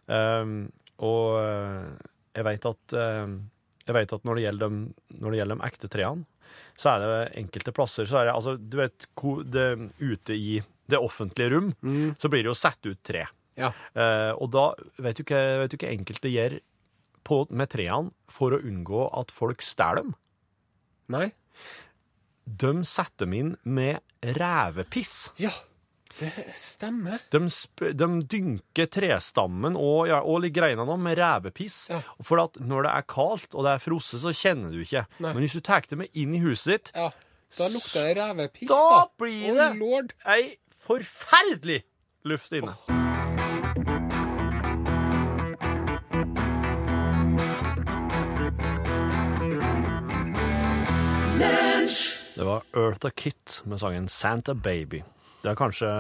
Eh, 0.08 0.52
og 1.06 1.38
eh, 1.40 1.90
jeg 2.36 2.46
veit 2.46 2.68
at, 2.68 2.96
eh, 2.96 3.36
at 3.86 4.26
når, 4.26 4.38
det 4.38 4.46
gjelder 4.46 4.72
de, 4.72 4.80
når 5.20 5.32
det 5.32 5.40
gjelder 5.40 5.60
de 5.60 5.68
ekte 5.70 5.92
trærne, 5.92 6.26
så 6.76 6.92
er 6.92 7.02
det 7.02 7.40
enkelte 7.40 7.72
plasser 7.74 8.08
så 8.08 8.20
er 8.20 8.28
det, 8.28 8.36
altså, 8.36 8.54
Du 8.56 8.76
vet, 8.78 9.06
det, 9.52 9.66
ute 9.98 10.36
i 10.36 10.60
det 10.86 11.00
offentlige 11.02 11.50
rom, 11.50 11.72
så 12.20 12.30
blir 12.30 12.44
det 12.44 12.52
jo 12.52 12.56
satt 12.56 12.86
ut 12.86 13.00
tre. 13.04 13.24
Ja. 13.58 13.72
Eh, 13.96 14.32
og 14.36 14.52
da 14.54 14.68
vet 15.02 15.18
du 15.18 15.24
ikke, 15.24 15.42
vet 15.62 15.72
du 15.72 15.78
ikke 15.78 15.92
enkelte 15.94 16.30
gjør 16.30 16.58
på, 17.26 17.40
med 17.50 17.72
trærne 17.72 18.12
for 18.30 18.54
å 18.54 18.60
unngå 18.62 19.08
at 19.18 19.32
folk 19.34 19.64
stjeler 19.64 20.04
dem. 20.04 20.14
Nei? 21.16 21.30
De 22.46 22.72
setter 22.86 23.26
dem 23.26 23.34
inn 23.34 23.54
med 23.64 24.36
revepiss. 24.36 25.32
Ja, 25.42 25.50
det 26.20 26.30
stemmer. 26.56 27.20
De, 27.34 27.40
sp 27.52 27.90
de 27.96 28.08
dynker 28.32 28.88
trestammen 28.92 29.76
og, 29.76 30.06
ja, 30.10 30.22
og 30.24 30.46
greinene 30.54 30.86
nå 30.88 30.96
med 31.00 31.18
revepiss. 31.20 31.86
Ja. 31.92 32.00
For 32.24 32.40
at 32.42 32.58
når 32.60 32.88
det 32.88 32.94
er 32.96 33.06
kaldt 33.12 33.54
og 33.54 33.66
det 33.66 33.76
er 33.76 33.84
frosset, 33.84 34.22
så 34.24 34.32
kjenner 34.36 34.72
du 34.72 34.80
ikke. 34.84 35.06
Nei. 35.20 35.32
Men 35.32 35.44
hvis 35.44 35.56
du 35.58 35.62
tar 35.64 35.84
det 35.88 35.98
med 36.00 36.12
inn 36.16 36.34
i 36.36 36.42
huset 36.44 36.72
ditt, 36.76 36.92
Ja. 36.96 37.10
Da 37.56 37.68
lukter 37.70 38.08
det 38.08 38.16
revepiss, 38.18 38.68
da 38.68 38.80
da. 38.90 39.02
blir 39.22 39.54
det 39.54 39.68
lord. 39.78 40.12
ei 40.26 40.56
forferdelig 40.82 41.84
luft 42.26 42.52
inne. 42.58 42.74
Det 52.34 52.44
var 52.44 52.62
Eartha 52.76 53.10
Kitt 53.10 53.62
med 53.64 53.80
sangen 53.80 54.08
Santa 54.08 54.54
Baby. 54.54 55.02
Det 55.46 55.52
er 55.52 55.58
kanskje 55.60 55.90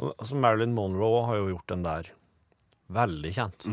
altså 0.00 0.36
Marilyn 0.40 0.72
Monroe 0.72 1.24
har 1.28 1.40
jo 1.42 1.50
gjort 1.52 1.72
den 1.74 1.82
der 1.84 2.10
veldig 2.96 3.32
kjent. 3.36 3.66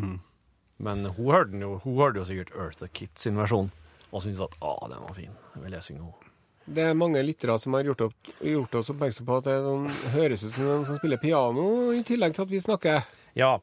Men 0.83 1.05
hun 1.07 1.31
hørte, 1.33 1.57
jo, 1.63 1.77
hun 1.85 1.99
hørte 2.01 2.21
jo 2.21 2.27
sikkert 2.27 2.51
Eartha 2.53 2.89
Kitt 2.91 3.17
sin 3.21 3.39
versjon 3.39 3.71
og 4.11 4.23
syntes 4.23 4.43
at 4.43 4.57
å, 4.63 4.73
den 4.91 5.03
var 5.03 5.15
fin. 5.17 5.31
Jeg 5.55 5.63
vil 5.63 5.75
jeg 5.77 5.85
synge 5.87 6.03
henne. 6.05 6.33
Det 6.67 6.83
er 6.83 6.97
mange 6.99 7.21
lyttere 7.23 7.55
som 7.63 7.75
har 7.77 7.87
gjort, 7.87 8.01
opp, 8.09 8.29
gjort 8.43 8.75
oss 8.75 8.91
oppmerksom 8.91 9.27
på 9.27 9.37
at 9.39 9.45
det 9.47 9.55
noen, 9.63 9.87
høres 10.11 10.43
ut 10.43 10.51
som 10.51 10.67
noen 10.67 10.83
som 10.87 10.97
spiller 10.99 11.19
piano, 11.21 11.67
i 11.95 12.01
tillegg 12.07 12.35
til 12.35 12.43
at 12.43 12.51
vi 12.51 12.59
snakker. 12.63 13.07
Ja, 13.39 13.53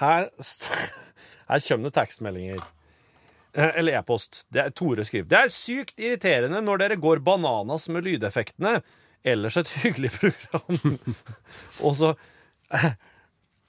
her, 0.00 0.30
her 1.50 1.64
kommer 1.68 1.90
det 1.90 1.94
tekstmeldinger. 1.98 2.62
Eh, 3.52 3.74
Eller 3.80 3.98
e-post. 4.00 4.46
Det 4.52 4.64
er 4.64 4.72
Tore 4.76 5.04
skriver. 5.04 5.28
Det 5.28 5.42
er 5.42 5.52
sykt 5.52 6.00
irriterende 6.00 6.62
når 6.64 6.84
dere 6.84 7.00
går 7.00 7.20
bananas 7.24 7.88
med 7.92 8.08
lydeffektene. 8.08 8.78
Ellers 9.24 9.56
et 9.56 9.68
hyggelig 9.82 10.12
program. 10.18 10.98
Og 11.82 11.96
så 11.98 12.14
eh, 12.74 12.92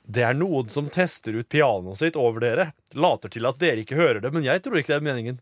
Det 0.03 0.23
er 0.25 0.37
noen 0.37 0.69
som 0.73 0.89
tester 0.93 1.39
ut 1.39 1.49
pianoet 1.49 2.01
sitt 2.01 2.19
over 2.19 2.43
dere. 2.45 2.71
Later 2.93 3.33
til 3.33 3.49
at 3.49 3.59
dere 3.61 3.83
ikke 3.85 3.99
hører 3.99 4.21
det, 4.23 4.33
men 4.33 4.45
jeg 4.45 4.63
tror 4.65 4.79
ikke 4.79 4.95
det 4.95 4.99
er 5.01 5.07
meningen. 5.09 5.41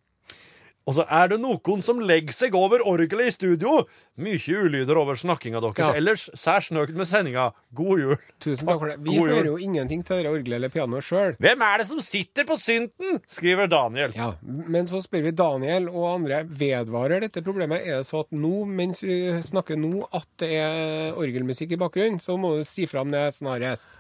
Og 0.88 0.95
så 0.95 1.04
er 1.12 1.34
det 1.34 1.38
noen 1.43 1.82
som 1.84 2.00
legger 2.00 2.32
seg 2.32 2.56
over 2.56 2.80
orgelet 2.88 3.28
i 3.28 3.34
studio. 3.36 3.82
Mye 4.23 4.39
ulyder 4.39 4.97
over 4.97 5.19
snakkinga 5.19 5.60
deres. 5.60 5.82
Ja. 5.84 5.89
Ellers 6.00 6.30
særs 6.32 6.69
nøyd 6.71 6.93
med 6.95 7.10
sendinga. 7.10 7.50
God 7.76 8.00
jul. 8.00 8.15
Tusen 8.39 8.69
takk 8.69 8.80
for 8.80 8.93
det. 8.93 8.95
Vi 9.04 9.17
God 9.17 9.34
jul. 9.34 9.50
jo 9.50 9.58
ingenting 9.67 10.06
til 10.08 10.23
det 10.23 10.32
orgelet 10.32 10.62
eller 10.62 10.71
pianoet 10.71 11.04
sjøl. 11.04 11.36
Hvem 11.43 11.65
er 11.67 11.84
det 11.84 11.89
som 11.91 12.00
sitter 12.04 12.47
på 12.47 12.56
synten? 12.62 13.19
skriver 13.28 13.67
Daniel. 13.67 14.15
Ja, 14.15 14.32
men 14.47 14.88
så 14.88 15.04
spør 15.04 15.28
vi 15.28 15.36
Daniel 15.36 15.91
og 15.91 16.08
andre 16.13 16.41
vedvarer 16.47 17.28
dette 17.28 17.43
problemet. 17.43 17.84
Er 17.84 18.02
det 18.02 18.08
så 18.08 18.23
at 18.23 18.32
nå, 18.32 18.63
mens 18.80 19.04
vi 19.04 19.19
snakker 19.43 19.76
nå, 19.80 20.08
at 20.15 20.28
det 20.39 20.54
er 20.56 21.19
orgelmusikk 21.19 21.76
i 21.76 21.82
bakgrunnen, 21.84 22.23
så 22.23 22.39
må 22.39 22.56
du 22.56 22.67
si 22.67 22.88
fram 22.88 23.12
det 23.12 23.28
snarest. 23.36 23.91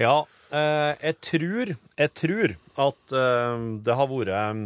Ja, 0.00 0.24
eh, 0.54 0.96
jeg 1.02 1.16
tror 1.20 1.76
Jeg 1.98 2.10
tror 2.16 2.54
at 2.80 3.12
eh, 3.12 3.64
det 3.84 3.96
har 3.98 4.08
vært 4.08 4.30
eh, 4.32 4.60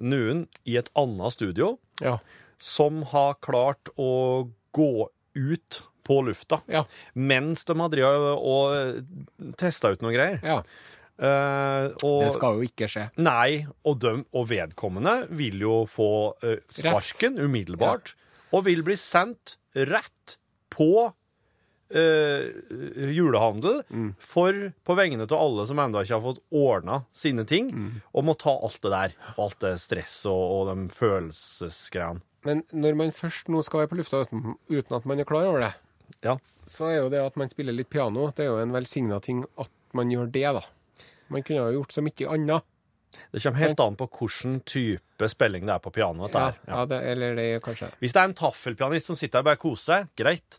noen 0.00 0.46
i 0.66 0.76
et 0.80 0.90
annet 0.98 1.32
studio 1.36 1.78
Ja. 2.02 2.18
som 2.58 3.02
har 3.12 3.34
klart 3.40 3.90
å 3.98 4.48
gå 4.72 5.08
ut 5.34 5.82
på 6.04 6.22
lufta 6.26 6.60
Ja. 6.68 6.84
mens 7.14 7.64
de 7.64 7.78
har 7.78 7.88
drevet 7.88 8.38
og 8.40 9.54
testa 9.56 9.92
ut 9.92 10.00
noen 10.02 10.14
greier. 10.16 10.40
ja. 10.42 10.62
Uh, 11.20 11.92
og, 12.02 12.22
Det 12.24 12.32
skal 12.32 12.54
jo 12.56 12.64
ikke 12.64 12.86
skje. 12.88 13.02
Nei, 13.20 13.66
og, 13.84 13.98
de, 14.00 14.24
og 14.32 14.46
vedkommende 14.48 15.26
vil 15.36 15.60
jo 15.60 15.82
få 15.84 16.32
uh, 16.40 16.54
sparken 16.72 17.36
umiddelbart, 17.36 18.14
og 18.56 18.64
vil 18.64 18.80
bli 18.86 18.96
sendt 18.96 19.58
rett 19.76 20.38
på 20.72 21.12
eh, 21.90 22.48
julehandel 23.14 23.82
for 24.22 24.58
på 24.86 24.96
vegne 24.98 25.26
av 25.26 25.34
alle 25.38 25.66
som 25.68 25.78
ennå 25.82 26.02
ikke 26.04 26.16
har 26.18 26.24
fått 26.24 26.42
ordna 26.50 27.00
sine 27.16 27.44
ting, 27.48 27.70
og 28.14 28.24
må 28.28 28.34
ta 28.38 28.54
alt 28.56 28.80
det 28.84 28.92
der. 28.94 29.14
Og 29.36 29.44
alt 29.48 29.60
det 29.66 29.74
stresset 29.82 30.30
og, 30.32 30.44
og 30.60 30.70
de 30.72 30.88
følelsesgreiene. 30.96 32.22
Men 32.48 32.62
når 32.72 32.96
man 32.96 33.10
først 33.12 33.50
nå 33.52 33.60
skal 33.66 33.82
være 33.82 33.90
på 33.92 33.98
lufta 34.00 34.22
uten, 34.24 34.54
uten 34.72 34.96
at 34.96 35.04
man 35.08 35.20
er 35.20 35.28
klar 35.28 35.44
over 35.50 35.60
det, 35.66 35.74
Ja. 36.24 36.38
så 36.66 36.88
er 36.88 36.96
jo 37.02 37.10
det 37.12 37.20
at 37.20 37.36
man 37.36 37.50
spiller 37.52 37.72
litt 37.76 37.90
piano, 37.92 38.30
det 38.32 38.46
er 38.46 38.50
jo 38.54 38.58
en 38.62 38.72
velsigna 38.72 39.20
ting 39.20 39.44
at 39.60 39.70
man 39.92 40.10
gjør 40.10 40.30
det, 40.32 40.46
da. 40.56 40.62
Man 41.30 41.42
kunne 41.46 41.66
ha 41.66 41.70
gjort 41.74 41.92
så 41.92 42.02
mye 42.02 42.28
annet. 42.32 42.64
Det 43.32 43.42
kommer 43.42 43.58
helt 43.58 43.80
an 43.82 43.96
på 43.98 44.06
hvilken 44.06 44.60
type 44.66 45.28
spilling 45.30 45.66
det 45.66 45.74
er 45.74 45.82
på 45.82 45.90
pianoet. 45.94 46.34
Ja, 46.34 46.52
ja. 46.66 46.84
det, 46.86 47.00
eller 47.10 47.34
det 47.38 47.46
kanskje. 47.62 47.90
Hvis 48.00 48.12
det 48.14 48.20
er 48.22 48.28
en 48.30 48.34
taffelpianist 48.38 49.10
som 49.10 49.18
sitter 49.18 49.38
der 49.38 49.44
og 49.44 49.48
bare 49.50 49.60
koser 49.60 49.84
seg, 49.92 50.10
greit. 50.18 50.58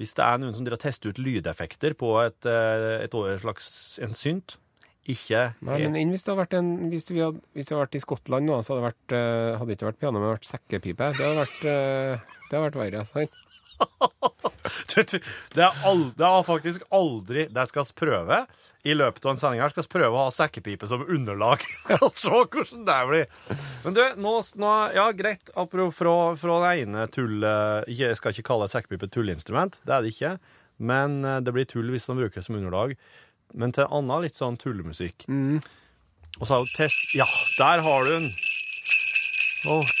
Hvis 0.00 0.14
det 0.16 0.24
er 0.24 0.40
noen 0.40 0.54
som 0.56 0.66
tester 0.80 1.12
ut 1.12 1.20
lydeffekter 1.20 1.96
på 1.98 2.14
et, 2.22 2.48
eh, 2.48 3.04
et, 3.04 3.16
slags 3.42 3.98
en 4.02 4.16
synt, 4.16 4.56
ikke 5.02 5.40
Nei, 5.66 5.80
men 5.82 5.96
enn 5.98 6.12
hvis 6.14 6.22
det 6.22 6.30
hadde 6.30 6.42
vært 6.44 6.52
en 6.54 6.68
Hvis 6.92 7.08
vi 7.10 7.18
hadde, 7.18 7.40
hvis 7.56 7.66
vi 7.66 7.74
hadde 7.74 7.80
vært 7.80 7.96
i 7.98 8.02
Skottland 8.04 8.46
nå, 8.46 8.60
så 8.62 8.70
hadde 8.70 8.82
det 8.84 8.86
vært 8.86 9.14
eh, 9.18 9.54
Hadde 9.58 9.74
ikke 9.74 9.88
vært 9.88 9.98
piano, 9.98 10.20
men 10.22 10.30
vært 10.30 10.46
sekkepipe. 10.46 11.08
Det 11.16 11.26
hadde 11.26 11.40
vært, 11.40 11.64
eh, 11.66 12.36
det 12.44 12.54
hadde 12.54 12.60
vært 12.68 12.78
verre. 12.78 13.02
Sant? 13.08 13.40
det, 14.94 15.64
er 15.66 16.12
det 16.14 16.28
har 16.36 16.44
faktisk 16.46 16.84
aldri 16.94 17.48
Det 17.50 17.64
skal 17.72 17.88
vi 17.88 17.96
prøve 17.98 18.44
i 18.84 18.94
løpet 18.98 19.24
av 19.26 19.30
en 19.34 19.38
sending 19.38 19.60
her. 19.62 19.70
Skal 19.70 19.84
vi 19.86 19.92
prøve 19.94 20.16
å 20.18 20.24
ha 20.26 20.30
sekkepipe 20.34 20.88
som 20.90 21.04
underlag. 21.06 21.62
Og 22.02 22.16
se 22.18 22.28
hvordan 22.32 22.82
det 22.88 22.96
blir. 23.10 23.26
Men 23.84 23.94
du, 23.98 24.02
nå, 24.24 24.32
nå 24.58 24.72
Ja, 24.96 25.04
greit. 25.14 25.52
Apropos 25.54 25.94
fra, 26.00 26.14
fra 26.40 26.56
det 26.64 26.72
ene 26.82 27.04
tullet 27.14 27.86
Jeg 27.92 28.16
skal 28.18 28.34
ikke 28.34 28.48
kalle 28.50 28.66
sekkepipe 28.72 29.06
tulleinstrument, 29.06 29.78
tullinstrument. 29.78 29.80
Det 29.86 29.94
er 29.94 30.02
det 30.06 30.14
ikke. 30.16 30.32
Men 30.82 31.20
eh, 31.24 31.38
det 31.46 31.54
blir 31.54 31.68
tull 31.70 31.92
hvis 31.94 32.08
man 32.10 32.18
bruker 32.24 32.40
det 32.40 32.46
som 32.48 32.58
underlag. 32.58 32.96
Men 33.54 33.70
til 33.76 33.84
en 33.86 33.94
annen 34.00 34.24
litt 34.26 34.38
sånn 34.38 34.56
tullemusikk. 34.58 35.28
Og 36.40 36.46
så 36.48 36.54
har 36.56 36.62
jo 36.64 36.70
test... 36.74 37.12
Ja, 37.14 37.26
der 37.60 37.82
har 37.84 38.06
du 38.08 38.12
den! 38.16 38.28
Åh, 39.68 39.92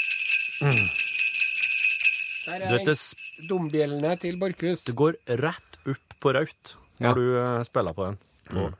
Der 2.48 2.64
er 2.66 2.96
Dombjellene 3.46 4.16
til 4.18 4.36
Borchhus. 4.40 4.82
det 4.88 4.94
går 4.98 5.14
rett 5.38 5.78
opp 5.86 6.16
på 6.22 6.32
raut 6.34 6.72
når 7.02 7.08
Ja. 7.08 7.14
du 7.14 7.24
eh, 7.38 7.62
spiller 7.66 7.94
på 7.94 8.08
den. 8.08 8.18
Og, 8.58 8.76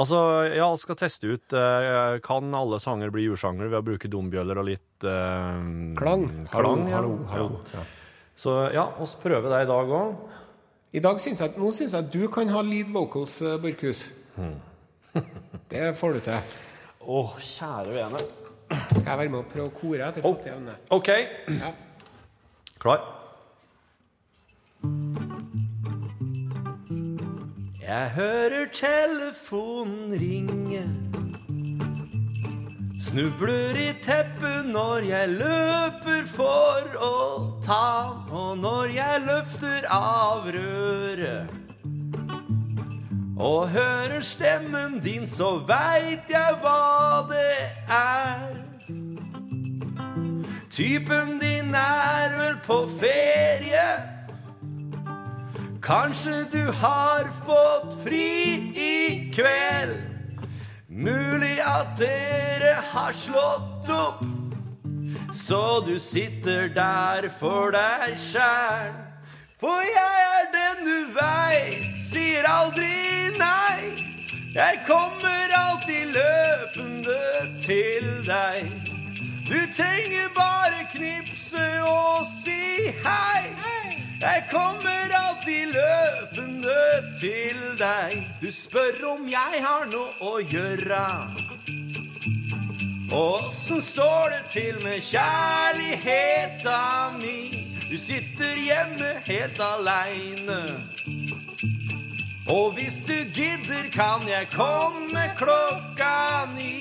altså, 0.00 0.20
ja, 0.54 0.68
skal 0.80 0.98
teste 0.98 1.30
ut 1.34 1.54
eh, 1.56 2.18
Kan 2.24 2.54
alle 2.56 2.80
sanger 2.82 3.12
bli 3.14 3.26
jordsangere 3.28 3.70
ved 3.72 3.80
å 3.80 3.86
bruke 3.86 4.10
dombjøller 4.10 4.60
og 4.62 4.68
litt 4.68 5.06
eh, 5.08 5.60
Klang. 5.98 6.26
Klang, 6.52 6.86
ja. 6.88 6.96
hallo, 6.98 7.18
hallo. 7.32 7.60
Ja. 7.74 7.84
Så 8.34 8.56
ja, 8.74 8.88
oss 9.02 9.14
prøver 9.20 9.52
det 9.52 9.64
i 9.64 9.70
dag 9.70 9.94
òg. 9.94 10.40
I 10.94 11.02
dag 11.02 11.18
syns 11.22 11.42
jeg, 11.42 11.54
nå 11.58 11.70
syns 11.74 11.94
jeg 11.94 12.06
at 12.06 12.12
du 12.14 12.28
kan 12.30 12.50
ha 12.54 12.62
lead 12.66 12.90
vocals, 12.94 13.40
eh, 13.42 13.58
Borchhus. 13.62 14.06
Det 15.70 15.88
får 15.98 16.16
du 16.16 16.24
til. 16.26 16.54
Å, 17.04 17.18
kjære 17.38 17.94
vene. 17.94 18.22
Skal 18.70 19.10
jeg 19.10 19.18
være 19.20 19.30
med 19.30 19.40
og 19.40 19.50
prøve 19.50 19.68
å 19.68 19.74
kore 19.74 20.08
etter 20.08 20.24
fattige 20.24 20.56
evne? 20.56 20.74
OK. 20.94 21.10
Ja. 21.60 21.70
Klar. 22.82 23.04
Jeg 27.88 28.10
hører 28.10 28.64
telefonen 28.72 30.12
ringe. 30.12 30.82
Snubler 33.00 33.76
i 33.76 33.90
teppet 34.02 34.70
når 34.72 35.04
jeg 35.04 35.28
løper 35.28 36.22
for 36.32 36.96
å 36.96 37.18
ta 37.66 37.88
og 38.32 38.56
når 38.62 38.94
jeg 38.94 39.20
løfter 39.26 39.84
av 39.92 40.48
røret. 40.56 41.52
Og 43.36 43.68
hører 43.68 44.24
stemmen 44.24 44.96
din, 45.04 45.28
så 45.28 45.58
veit 45.68 46.32
jeg 46.32 46.56
hva 46.64 47.20
det 47.28 47.68
er. 47.92 48.64
Typen 50.72 51.36
din 51.36 51.76
er 51.76 52.32
vel 52.40 52.58
på 52.64 52.86
ferie. 52.96 54.13
Kanskje 55.84 56.46
du 56.52 56.72
har 56.72 57.26
fått 57.46 58.04
fri 58.04 58.52
i 58.76 59.30
kveld. 59.34 59.98
Mulig 60.88 61.58
at 61.60 61.98
dere 62.00 62.78
har 62.92 63.12
slått 63.12 63.90
opp, 63.92 64.22
så 65.32 65.84
du 65.84 65.98
sitter 66.00 66.70
der 66.72 67.28
for 67.40 67.74
deg 67.76 68.16
sjæl. 68.16 68.96
For 69.60 69.84
jeg 69.84 70.24
er 70.38 70.48
den 70.56 70.88
du 70.88 71.12
veit, 71.18 71.84
sier 72.08 72.48
aldri 72.48 73.36
nei. 73.36 73.92
Jeg 74.56 74.80
kommer 74.88 75.56
alltid 75.58 76.16
løpende 76.16 77.20
til 77.66 78.08
deg. 78.24 78.72
Du 79.52 79.60
trenger 79.76 80.32
bare 80.32 80.88
knipse 80.96 81.68
og 81.84 82.24
si 82.40 82.88
hei. 83.04 83.83
Jeg 84.20 84.44
kommer 84.50 85.14
alltid 85.26 85.66
løpende 85.74 86.80
til 87.20 87.58
deg. 87.78 88.14
Du 88.40 88.52
spør 88.52 89.08
om 89.14 89.28
jeg 89.28 89.62
har 89.66 89.86
noe 89.90 90.12
å 90.22 90.38
gjøre. 90.40 91.02
Åssen 93.14 93.82
står 93.82 94.32
det 94.32 94.42
til 94.54 94.78
med 94.84 95.02
kjærligheta 95.04 96.78
mi? 97.18 97.38
Du 97.90 97.98
sitter 97.98 98.54
hjemme 98.58 99.10
helt 99.26 99.60
aleine. 99.60 100.60
Og 102.48 102.72
hvis 102.78 102.96
du 103.06 103.14
gidder, 103.34 103.88
kan 103.92 104.28
jeg 104.28 104.48
komme 104.54 105.28
klokka 105.36 106.48
ni. 106.56 106.74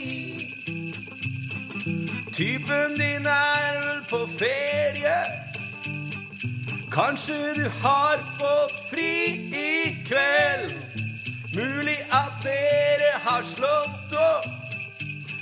Typen 2.33 2.97
din 2.97 3.25
er 3.25 3.79
vel 3.85 4.03
på 4.09 4.25
ferie. 4.39 5.42
Kanskje 6.93 7.53
du 7.53 7.69
har 7.81 8.17
fått 8.39 8.89
fri 8.89 9.25
i 9.49 10.05
kveld. 10.07 10.73
Mulig 11.55 11.97
at 12.13 12.35
dere 12.43 13.09
har 13.23 13.41
slått 13.55 14.13
opp, 14.13 14.45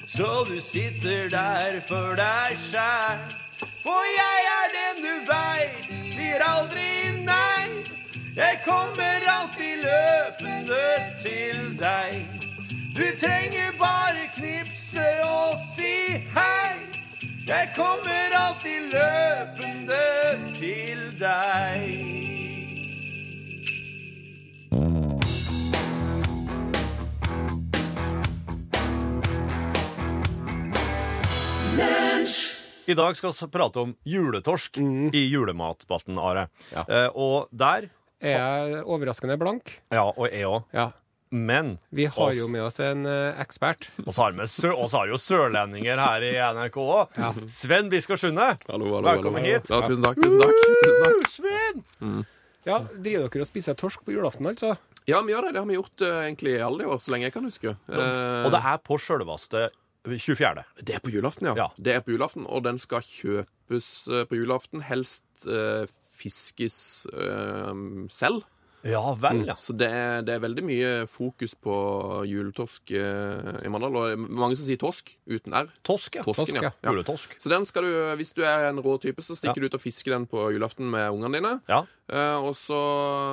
så 0.08 0.30
du 0.48 0.62
sitter 0.64 1.28
der 1.34 1.82
for 1.90 2.16
deg 2.16 2.56
sjæl. 2.70 3.20
For 3.84 4.08
jeg 4.16 4.48
er 4.54 4.74
den 4.78 5.04
du 5.04 5.28
veit, 5.28 5.92
sier 6.16 6.48
aldri 6.48 7.20
nei. 7.28 7.84
Jeg 8.40 8.64
kommer 8.64 9.30
alltid 9.36 9.84
løpende 9.84 10.86
til 11.20 11.64
deg. 11.84 12.20
Du 12.96 13.08
trenger 13.20 13.76
bare 13.80 14.30
knipse 14.40 15.10
og 15.28 15.60
si 15.76 15.96
hei. 16.32 16.71
Jeg 17.48 17.70
kommer 17.76 18.34
alltid 18.38 18.92
løpende 18.94 20.02
til 20.60 21.00
deg. 21.18 21.88
I 32.92 32.96
dag 32.98 33.16
skal 33.16 33.34
vi 33.34 33.48
prate 33.54 33.80
om 33.80 33.92
juletorsk 34.06 34.78
i 34.82 35.26
julematspalten, 35.32 36.18
Are. 36.20 36.48
Ja. 36.74 36.84
Eh, 36.86 37.10
og 37.16 37.48
der 37.52 37.90
Er 38.22 38.38
jeg 38.38 38.84
overraskende 38.86 39.38
blank? 39.42 39.80
Ja, 39.90 40.04
og 40.12 40.28
jeg 40.30 40.46
òg. 40.46 40.66
Ja. 40.74 40.92
Men 41.34 41.78
Vi 41.96 42.06
har 42.12 42.28
oss- 42.28 42.36
jo 42.36 42.48
med 42.52 42.62
oss 42.66 42.80
en 42.84 43.06
uh, 43.08 43.40
ekspert. 43.40 43.88
oss 44.06 44.18
har, 44.20 44.34
vi 44.36 44.44
har 44.44 45.08
jo 45.08 45.20
sørlendinger 45.22 45.98
her 46.04 46.26
i 46.28 46.32
NRK 46.36 46.76
òg. 46.84 47.20
Sven 47.48 47.88
Biskår 47.92 48.20
Sunde. 48.20 48.50
Velkommen 48.68 49.40
hallo. 49.40 49.46
hit. 49.46 49.72
Ja, 49.72 49.80
tusen 49.88 50.04
takk. 50.04 50.20
tusen 50.20 50.42
takk, 50.42 50.60
tusen 50.84 51.04
takk. 51.06 51.30
Sven! 51.32 52.26
Ja, 52.68 52.82
Driver 52.94 53.30
dere 53.32 53.46
og 53.46 53.48
spiser 53.50 53.78
torsk 53.80 54.04
på 54.06 54.14
julaften, 54.14 54.46
altså? 54.52 54.76
Ja, 55.10 55.22
vi 55.26 55.32
gjør 55.34 55.48
det. 55.48 55.54
Det 55.56 55.64
har 55.64 55.70
vi 55.72 55.80
gjort 55.80 56.04
uh, 56.04 56.18
egentlig 56.28 56.58
i 56.60 56.62
alle 56.68 56.86
år, 56.92 57.00
så 57.02 57.16
lenge 57.16 57.30
jeg 57.30 57.34
kan 57.40 57.48
huske. 57.48 57.72
Eh, 57.90 58.44
Og 58.46 58.52
det 58.54 58.62
er 58.76 58.84
på 58.86 59.00
sjølveste 59.02 59.64
24. 60.06 60.66
det 60.84 60.96
er 61.00 61.02
på 61.02 61.16
julaften, 61.16 61.48
ja. 61.54 61.56
Ja. 61.64 61.70
Det 61.80 61.96
er 61.96 62.04
på 62.06 62.12
julaften, 62.14 62.44
og 62.46 62.68
den 62.68 62.78
skal 62.82 63.02
kjøpes 63.08 63.88
på 64.30 64.36
julaften. 64.38 64.84
Helst 64.84 65.48
fiskes 66.22 66.78
selv. 68.14 68.44
Ja 68.88 69.02
vel, 69.22 69.44
ja. 69.46 69.54
Så 69.60 69.76
det 69.78 69.88
er, 69.94 70.22
det 70.26 70.34
er 70.36 70.42
veldig 70.44 70.64
mye 70.66 70.92
fokus 71.10 71.54
på 71.60 71.74
juletorsk 72.26 72.92
eh, 72.98 73.52
i 73.66 73.70
Mandal. 73.72 73.96
Og 74.00 74.24
mange 74.28 74.58
som 74.58 74.66
sier 74.66 74.80
torsk 74.82 75.14
uten 75.30 75.54
r. 75.54 75.70
Tosk, 75.86 76.18
ja. 76.18 76.24
Tosken, 76.26 76.56
Torsk, 76.56 76.58
ja. 76.58 76.72
ja. 76.74 76.90
Juletorsk. 76.94 77.36
Så 77.42 77.52
den 77.52 77.66
skal 77.70 77.86
du, 77.86 77.92
hvis 78.20 78.34
du 78.38 78.42
er 78.48 78.70
en 78.72 78.82
rå 78.82 78.96
type, 79.04 79.22
så 79.26 79.38
stikker 79.38 79.62
Ja. 79.62 79.68
du 79.68 79.72
ut 79.72 79.78
og 79.78 79.84
fisker 79.84 80.16
den 80.16 80.26
på 80.32 80.48
julaften 80.56 80.90
med 80.90 81.12
ungene 81.14 81.38
dine. 81.38 81.54
Ja. 81.70 81.84
Eh, 82.12 82.38
og 82.42 82.56
så, 82.58 82.80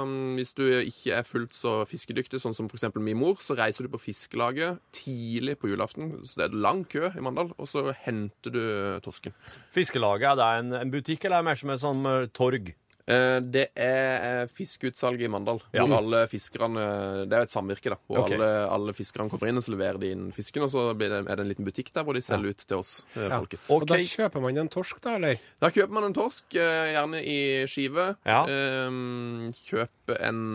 mm, 0.07 0.35
hvis 0.39 0.53
du 0.59 0.65
ikke 0.69 1.17
er 1.19 1.27
fullt 1.27 1.57
så 1.57 1.79
fiskedyktig, 1.89 2.41
sånn 2.43 2.55
som 2.57 2.69
f.eks. 2.69 2.89
min 3.01 3.19
mor, 3.19 3.41
så 3.43 3.57
reiser 3.59 3.89
du 3.89 3.93
på 3.95 4.03
fiskelaget 4.05 4.79
tidlig 4.95 5.57
på 5.59 5.71
julaften. 5.73 6.13
Så 6.29 6.39
det 6.43 6.49
er 6.51 6.59
lang 6.61 6.85
kø 6.89 7.09
i 7.09 7.25
Mandal, 7.25 7.55
og 7.57 7.67
så 7.71 7.89
henter 8.05 8.53
du 8.55 8.61
torsken. 9.05 9.33
Fiskelaget, 9.75 10.29
er 10.29 10.37
det 10.39 10.51
en, 10.61 10.73
en 10.83 10.93
butikk, 10.93 11.25
eller 11.25 11.41
er 11.41 11.47
det 11.47 11.51
mer 11.51 11.63
som 11.63 11.73
et 11.75 11.83
sånn 11.83 12.05
eh, 12.13 12.29
torg? 12.37 12.75
Eh, 13.09 13.39
det 13.41 13.71
er 13.81 14.43
eh, 14.43 14.51
fiskeutsalg 14.53 15.23
i 15.25 15.29
Mandal, 15.33 15.63
Ja. 15.73 15.87
hvor 15.87 15.97
alle 16.03 16.27
fiskerne 16.29 16.83
Det 17.25 17.33
er 17.33 17.41
jo 17.45 17.47
et 17.49 17.55
samvirke, 17.55 17.89
da. 17.95 17.97
Hvor 18.07 18.19
okay. 18.27 18.37
alle, 18.37 18.51
alle 18.75 18.93
fiskerne 18.93 19.31
kommer 19.33 19.49
inn, 19.49 19.57
og 19.57 19.65
så 19.65 19.73
leverer 19.73 19.99
de 20.03 20.11
inn 20.13 20.27
fisken, 20.37 20.63
og 20.67 20.71
så 20.75 20.83
det, 20.99 21.09
er 21.11 21.25
det 21.25 21.39
en 21.41 21.49
liten 21.49 21.65
butikk 21.65 21.89
der 21.95 22.05
hvor 22.05 22.13
de 22.19 22.21
selger 22.21 22.51
ut 22.53 22.67
til 22.69 22.77
oss 22.77 23.05
Ja. 23.17 23.31
folket. 23.39 23.65
Og- 23.71 23.81
Og 23.83 23.87
da 23.89 23.97
kjøper 23.97 24.41
man 24.45 24.59
en 24.59 24.69
torsk, 24.69 25.01
da, 25.01 25.15
eller? 25.17 25.37
Da 25.61 25.71
kjøper 25.71 25.91
man 25.97 26.05
en 26.05 26.15
torsk, 26.15 26.45
eh, 26.55 26.93
gjerne 26.93 27.25
i 27.25 27.39
skive. 27.67 28.17
Ja. 28.27 28.45
Eh, 28.45 28.91
kjøper 29.65 30.21
en 30.21 30.55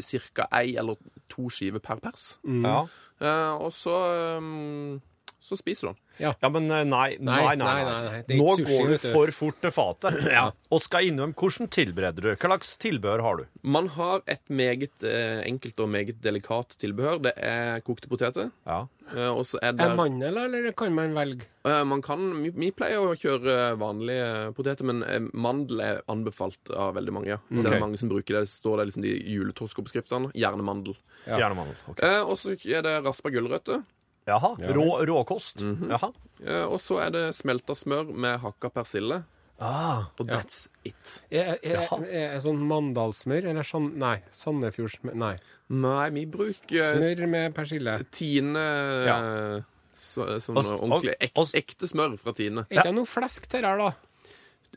ca. 0.00 0.46
ei- 0.52 0.76
eller 0.78 0.96
to 1.28 1.48
skiver 1.50 1.80
per 1.80 1.96
pers. 1.96 2.38
Ja. 2.44 2.86
Eh, 3.20 3.54
og 3.58 3.72
så, 3.72 3.96
eh, 4.38 5.00
så 5.48 5.56
spiser 5.58 5.88
du 5.88 5.92
den. 5.94 6.00
Ja. 6.18 6.32
Ja, 6.42 6.48
men 6.52 6.66
eh, 6.70 6.84
nei, 6.84 7.16
nei, 7.20 7.38
nei. 7.56 7.56
Nei, 7.56 7.78
nei, 7.86 8.22
nei, 8.28 8.36
Nå 8.40 8.48
sushi, 8.58 8.66
går 8.76 8.92
du 8.92 8.98
for 9.08 9.32
fort 9.32 9.60
til 9.64 9.72
fatet. 9.74 10.20
Ja. 10.38 10.44
Og 10.74 10.82
skal 10.84 11.08
innom 11.08 11.32
hvordan 11.38 11.70
tilbereder 11.72 12.26
du? 12.26 12.28
Hva 12.34 12.50
slags 12.52 12.74
tilbehør 12.82 13.22
har 13.24 13.40
du? 13.40 13.44
Man 13.64 13.88
har 13.96 14.20
et 14.28 14.44
meget 14.52 15.02
eh, 15.08 15.40
enkelt 15.48 15.80
og 15.80 15.88
meget 15.94 16.20
delikat 16.24 16.76
tilbehør. 16.82 17.22
Det 17.24 17.32
er 17.40 17.80
kokte 17.86 18.10
poteter. 18.12 18.50
Ja. 18.68 18.82
Eh, 19.14 19.30
og 19.32 19.46
så 19.48 19.56
er 19.64 19.72
det 19.72 19.86
Er 19.86 19.94
mandel, 19.96 20.36
eller 20.42 20.68
kan 20.76 20.92
man 20.92 21.14
velge? 21.16 21.46
Eh, 21.64 21.80
Man 21.88 22.02
kan, 22.04 22.20
vi, 22.42 22.50
vi 22.52 22.68
pleier 22.76 23.00
å 23.00 23.14
kjøre 23.16 23.54
vanlige 23.80 24.52
poteter, 24.58 24.84
men 24.90 25.30
mandel 25.32 25.80
er 25.86 26.02
anbefalt 26.12 26.74
av 26.76 26.92
veldig 26.98 27.14
mange. 27.16 27.32
ja. 27.32 27.38
Så 27.48 27.62
det 27.64 27.70
Ok. 27.72 27.76
er 27.78 27.84
mange 27.86 27.98
som 28.02 28.10
bruker 28.12 28.36
det. 28.40 28.44
Det 28.48 28.52
står 28.52 28.82
det 28.82 28.88
liksom 28.90 29.06
de 29.06 29.14
juletorskoppskriftene. 29.62 30.32
Gjerne 30.36 30.64
mandel. 30.66 30.96
Gjerne 31.26 31.56
mandel. 31.56 31.76
Ok. 31.90 32.02
Eh, 32.04 32.20
og 32.24 32.36
så 32.40 32.52
er 32.58 32.84
det 32.84 32.98
raspa 33.06 33.30
gulrøtter. 33.32 33.82
Jaha. 34.28 34.50
Rå, 34.76 34.86
råkost. 35.08 35.62
Mhm. 35.64 35.90
Jaha. 35.94 36.12
Eh, 36.44 36.64
og 36.68 36.78
så 36.84 37.00
er 37.06 37.10
det 37.14 37.24
smelta 37.38 37.74
smør 37.78 38.10
med 38.14 38.38
hakka 38.44 38.70
persille. 38.74 39.22
Ah. 39.58 40.04
Og 40.20 40.28
that's 40.28 40.68
it. 40.86 41.16
Er, 41.34 41.56
er, 41.66 41.80
er, 41.82 42.04
er 42.36 42.42
sånn 42.44 42.60
Mandalsmør, 42.68 43.48
eller 43.50 43.66
sånn 43.66 43.88
Nei. 43.98 44.20
Sandefjordsmør. 44.30 45.16
Nei. 45.18 45.32
Nei, 45.74 46.04
vi 46.14 46.22
bruker 46.30 46.94
Smør 46.94 47.24
med 47.32 47.56
persille. 47.56 47.96
Tine 48.14 48.62
Ja. 49.08 49.16
så, 49.98 50.28
Sånn 50.38 50.60
ordentlig 50.62 51.16
ek, 51.18 51.34
ekte 51.58 51.88
smør 51.90 52.14
fra 52.20 52.32
Tine. 52.38 52.68
Er 52.70 52.78
ikke 52.78 52.86
det 52.92 52.94
noe 53.00 53.10
flesk 53.10 53.48
til 53.50 53.66
her, 53.66 53.82
da? 53.82 53.90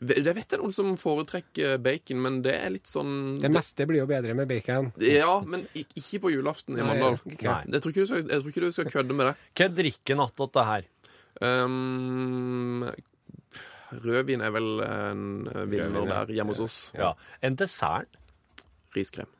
Det 0.02 0.32
vet 0.34 0.54
jeg 0.54 0.58
noen 0.58 0.74
som 0.74 0.94
foretrekker 0.98 1.76
bacon, 1.82 2.22
men 2.24 2.40
det 2.42 2.54
er 2.58 2.72
litt 2.74 2.88
sånn 2.90 3.36
Det 3.42 3.50
meste 3.52 3.86
blir 3.86 4.00
jo 4.02 4.08
bedre 4.10 4.34
med 4.34 4.48
bacon. 4.50 4.90
Ja, 5.04 5.36
men 5.46 5.66
ikke 5.78 6.22
på 6.24 6.32
julaften 6.32 6.78
i 6.78 6.86
Mandal. 6.86 7.20
Jeg 7.28 7.82
tror 7.82 7.92
ikke 7.92 8.06
du 8.06 8.10
skal, 8.10 8.24
jeg 8.24 8.40
tror 8.40 8.54
ikke 8.54 8.64
du 8.64 8.72
skal 8.74 8.90
kødde 8.90 9.18
med 9.18 9.30
det. 9.30 9.34
Hva 9.58 9.68
drikker 9.82 10.24
attåt 10.24 10.56
det 10.56 10.66
her? 10.70 10.88
Um, 11.42 12.88
rødvin 14.02 14.42
er 14.42 14.54
vel 14.54 14.72
en 14.86 15.22
vinner 15.70 15.92
Rødvin, 15.92 16.08
ja. 16.08 16.24
der 16.24 16.34
hjemme 16.38 16.56
hos 16.56 16.64
oss. 16.66 16.80
Ja. 16.98 17.14
En 17.44 17.60
dessert? 17.60 18.18
Riskrem. 18.96 19.30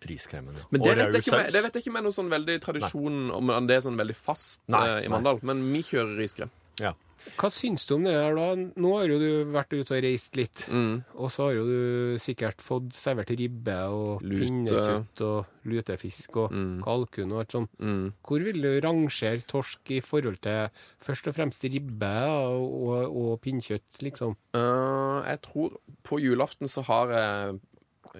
Riskremen, 0.00 0.54
ja. 0.54 0.64
Men 0.70 0.82
det 0.82 0.94
vet, 0.94 1.14
jeg 1.16 1.24
ikke 1.24 1.36
med, 1.36 1.48
det 1.52 1.60
vet 1.64 1.76
jeg 1.76 1.82
ikke 1.82 1.92
med 1.96 2.04
noe 2.06 2.14
sånn 2.14 2.28
veldig 2.30 2.54
tradisjon 2.62 3.16
om 3.34 3.50
det 3.66 3.78
er 3.78 3.82
sånn 3.82 3.98
veldig 3.98 4.14
fast 4.14 4.60
Nei, 4.70 4.82
eh, 4.86 4.98
i 5.02 5.08
nei. 5.08 5.12
Mandal. 5.16 5.40
Men 5.48 5.64
vi 5.72 5.82
kjører 5.82 6.14
riskrem. 6.20 6.52
Ja. 6.78 6.92
Hva 7.38 7.48
syns 7.50 7.84
du 7.86 7.94
om 7.96 8.04
det 8.06 8.12
der, 8.14 8.34
da? 8.34 8.46
Nå 8.78 8.92
har 8.98 9.08
jo 9.10 9.18
du 9.18 9.44
vært 9.52 9.72
ute 9.74 9.96
og 9.96 10.02
reist 10.04 10.36
litt. 10.38 10.64
Mm. 10.70 11.04
Og 11.16 11.30
så 11.34 11.48
har 11.48 11.52
jo 11.58 11.64
du 11.66 12.18
sikkert 12.22 12.62
fått 12.62 12.92
servert 12.94 13.30
ribbe 13.38 13.76
og 13.90 14.22
Lute. 14.22 14.44
pinnekjøtt 14.46 15.22
og 15.26 15.46
lutefisk 15.68 16.36
og 16.36 16.52
Mm. 16.52 16.82
kalkun 16.82 17.32
og 17.32 17.40
alt 17.40 17.52
sånt. 17.52 17.70
Mm. 17.78 18.12
Hvor 18.22 18.44
vil 18.44 18.62
du 18.62 18.80
rangere 18.86 19.42
torsk 19.46 19.90
i 19.90 20.00
forhold 20.00 20.40
til 20.40 20.68
først 21.00 21.26
og 21.28 21.34
fremst 21.34 21.62
ribbe 21.64 22.14
og, 22.30 22.66
og, 22.88 23.16
og 23.16 23.40
pinnkjøtt, 23.42 24.00
liksom? 24.02 24.36
Uh, 24.54 25.22
jeg 25.26 25.42
tror 25.42 25.76
på 26.04 26.18
julaften 26.22 26.68
så 26.70 26.82
har 26.86 27.08
jeg 27.12 27.60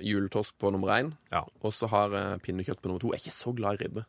juletorsk 0.05 0.59
på 0.61 0.71
nummer 0.71 0.89
én, 0.99 1.13
Ja. 1.33 1.45
og 1.63 1.73
så 1.73 1.89
har 1.89 2.11
jeg 2.11 2.43
pinnekjøtt 2.43 2.81
på 2.83 2.89
nummer 2.89 3.01
to. 3.01 3.09
Jeg 3.13 3.21
er 3.21 3.25
ikke 3.31 3.39
så 3.39 3.55
glad 3.57 3.81
i 3.81 3.85
ribbe. 3.87 4.05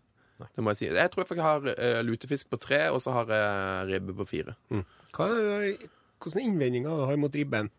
Det 0.56 0.64
må 0.64 0.72
jeg 0.72 0.80
si. 0.80 0.88
Jeg 0.96 1.12
tror 1.14 1.26
jeg 1.36 1.44
har 1.44 1.66
uh, 1.70 2.00
lutefisk 2.08 2.50
på 2.54 2.60
tre, 2.62 2.86
og 2.94 3.02
så 3.04 3.12
har 3.18 3.34
jeg 3.36 3.90
ribbe 3.94 4.16
på 4.22 4.28
fire. 4.30 4.56
Hva 5.16 5.28
er, 5.34 5.74
hvilke 6.20 6.44
innvendinger 6.46 6.96
du 7.02 7.06
har 7.10 7.20
mot 7.20 7.36
ribben? 7.36 7.70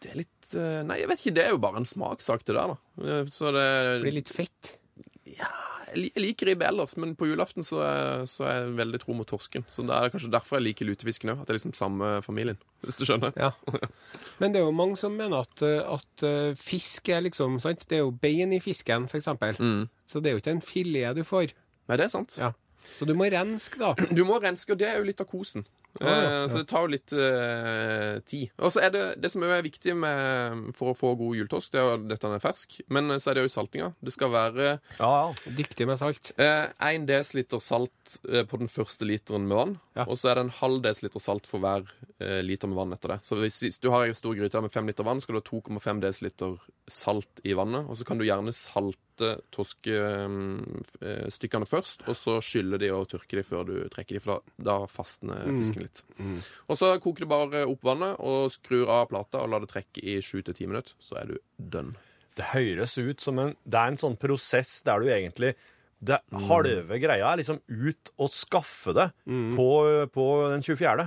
Det 0.00 0.12
er 0.12 0.20
litt 0.22 0.52
uh, 0.56 0.80
Nei, 0.88 1.00
jeg 1.02 1.08
vet 1.10 1.20
ikke. 1.24 1.34
Det 1.36 1.44
er 1.46 1.50
jo 1.54 1.62
bare 1.62 1.80
en 1.82 1.88
smakssak, 1.88 2.44
det 2.48 2.56
der, 2.56 2.74
da. 2.74 2.78
Eh, 3.04 3.24
Så 3.32 3.50
det 3.56 3.66
Blir 4.04 4.16
litt 4.20 4.32
fett? 4.32 4.74
Li- 5.28 5.36
jeg 5.94 6.22
liker 6.22 6.48
ribbe 6.50 6.66
ellers, 6.68 6.96
men 7.00 7.14
på 7.18 7.28
julaften 7.28 7.66
så 7.66 7.80
er, 7.84 8.24
så 8.30 8.46
er 8.48 8.56
jeg 8.58 8.76
veldig 8.78 9.00
tro 9.02 9.16
mot 9.16 9.28
torsken. 9.28 9.64
Så 9.72 9.84
det 9.88 9.96
er 9.96 10.12
kanskje 10.12 10.32
derfor 10.32 10.58
jeg 10.58 10.68
liker 10.68 10.88
lutefisken 10.88 11.32
òg. 11.34 11.42
At 11.42 11.48
det 11.48 11.54
er 11.54 11.58
liksom 11.60 11.74
samme 11.78 12.12
familien, 12.24 12.60
hvis 12.84 13.00
du 13.00 13.04
skjønner. 13.08 13.34
Ja. 13.40 13.52
Men 14.40 14.54
det 14.54 14.62
er 14.62 14.66
jo 14.68 14.76
mange 14.76 14.98
som 15.00 15.16
mener 15.18 15.44
at, 15.44 15.64
at 15.66 16.26
eh, 16.26 16.56
fisk 16.58 17.10
er 17.12 17.26
liksom 17.26 17.60
sant? 17.62 17.86
Det 17.90 18.00
er 18.00 18.04
jo 18.04 18.14
bein 18.14 18.54
i 18.56 18.62
fisken, 18.62 19.08
f.eks. 19.10 19.30
Mm. 19.58 19.88
Så 20.08 20.22
det 20.22 20.30
er 20.30 20.38
jo 20.38 20.44
ikke 20.44 20.56
en 20.58 20.64
filet 20.64 21.18
du 21.18 21.24
får. 21.26 21.54
Nei, 21.90 21.98
det 21.98 22.06
er 22.06 22.12
sant. 22.12 22.38
Ja. 22.40 22.52
Så 22.86 23.06
du 23.08 23.12
må 23.18 23.28
renske, 23.32 23.80
da. 23.80 23.92
Du 24.14 24.24
må 24.28 24.38
renske, 24.40 24.74
og 24.74 24.80
det 24.80 24.88
er 24.88 25.00
jo 25.00 25.08
litt 25.08 25.20
av 25.20 25.28
kosen. 25.30 25.66
Ja, 25.98 26.10
Eh, 26.10 26.48
Så 26.48 26.60
det 26.60 26.68
tar 26.70 26.84
jo 26.86 26.92
litt 26.92 27.12
uh, 27.12 28.20
tid. 28.26 28.50
Og 28.58 28.72
så 28.72 28.82
er 28.84 28.92
det 28.94 29.02
det 29.22 29.30
som 29.32 29.42
er 29.46 29.62
viktig 29.64 29.94
med, 29.98 30.70
for 30.78 30.92
å 30.92 30.96
få 30.96 31.12
god 31.18 31.36
juletorsk, 31.38 31.72
det 31.72 31.80
er 31.80 31.86
jo 31.86 31.94
at 31.98 32.06
dette 32.12 32.30
er 32.30 32.42
fersk. 32.42 32.78
Men 32.88 33.10
så 33.18 33.30
er 33.30 33.38
det 33.38 33.44
jo 33.46 33.52
saltinga. 33.52 33.90
Det 34.00 34.14
skal 34.14 34.32
være 34.32 34.68
Ja, 34.98 35.10
ja. 35.10 35.52
Dyktig 35.58 35.88
med 35.90 35.98
salt. 36.00 36.32
én 36.38 37.06
desiliter 37.08 37.60
salt 37.60 38.18
uh, 38.28 38.44
på 38.44 38.60
den 38.62 38.70
første 38.70 39.08
literen 39.08 39.48
med 39.50 39.56
vann. 39.56 39.76
Ja. 39.98 40.06
Og 40.06 40.16
så 40.20 40.30
er 40.30 40.38
det 40.38 40.46
en 40.46 40.56
halv 40.60 40.82
desiliter 40.86 41.20
salt 41.20 41.46
for 41.50 41.62
hver 41.64 41.84
uh, 41.84 42.40
liter 42.46 42.70
med 42.70 42.78
vann 42.78 42.94
etter 42.96 43.16
det. 43.16 43.20
Så 43.26 43.38
hvis, 43.40 43.60
hvis 43.66 43.80
du 43.82 43.90
har 43.90 44.06
en 44.06 44.14
stor 44.14 44.36
gryte 44.38 44.62
med 44.62 44.72
fem 44.72 44.86
liter 44.86 45.06
vann, 45.06 45.20
skal 45.20 45.36
du 45.36 45.42
ha 45.42 45.48
2,5 45.50 46.00
desiliter 46.06 46.58
salt 46.90 47.42
i 47.44 47.54
vannet. 47.58 47.86
Og 47.90 47.98
så 47.98 48.06
kan 48.06 48.18
du 48.20 48.26
gjerne 48.26 48.54
salte 48.56 49.09
torskestykkene 49.54 51.66
først, 51.68 52.04
og 52.08 52.16
så 52.18 52.36
skyller 52.44 52.78
de 52.82 52.88
og 52.94 53.08
tørker 53.10 53.36
de 53.40 53.44
før 53.46 53.62
du 53.68 53.74
trekker 53.92 54.14
de, 54.18 54.22
for 54.24 54.30
da, 54.36 54.40
da 54.70 54.76
fastner 54.90 55.38
fisken 55.58 55.82
litt. 55.86 55.98
Og 56.68 56.74
så 56.78 56.86
koker 57.02 57.20
du 57.26 57.30
bare 57.30 57.64
opp 57.68 57.82
vannet 57.86 58.14
og 58.20 58.50
skrur 58.54 58.86
av 58.92 59.08
plata 59.12 59.36
og 59.42 59.48
lar 59.52 59.60
det 59.64 59.72
trekke 59.72 60.00
i 60.04 60.18
7-10 60.24 60.66
minutter, 60.70 60.94
så 61.02 61.12
er 61.22 61.32
du 61.32 61.36
done. 61.56 61.94
Det 62.38 62.46
høres 62.52 62.92
ut 63.02 63.20
som 63.20 63.38
en 63.42 63.50
Det 63.66 63.76
er 63.76 63.88
en 63.90 63.98
sånn 64.00 64.14
prosess 64.20 64.70
der 64.86 64.98
du 65.02 65.06
egentlig 65.10 65.52
det 66.00 66.16
Halve 66.48 66.96
greia 66.96 67.26
er 67.28 67.36
liksom 67.42 67.58
ut 67.68 68.10
og 68.16 68.30
skaffe 68.32 68.94
det 68.96 69.08
på, 69.28 69.66
på 70.14 70.24
den 70.54 70.62
24. 70.64 71.04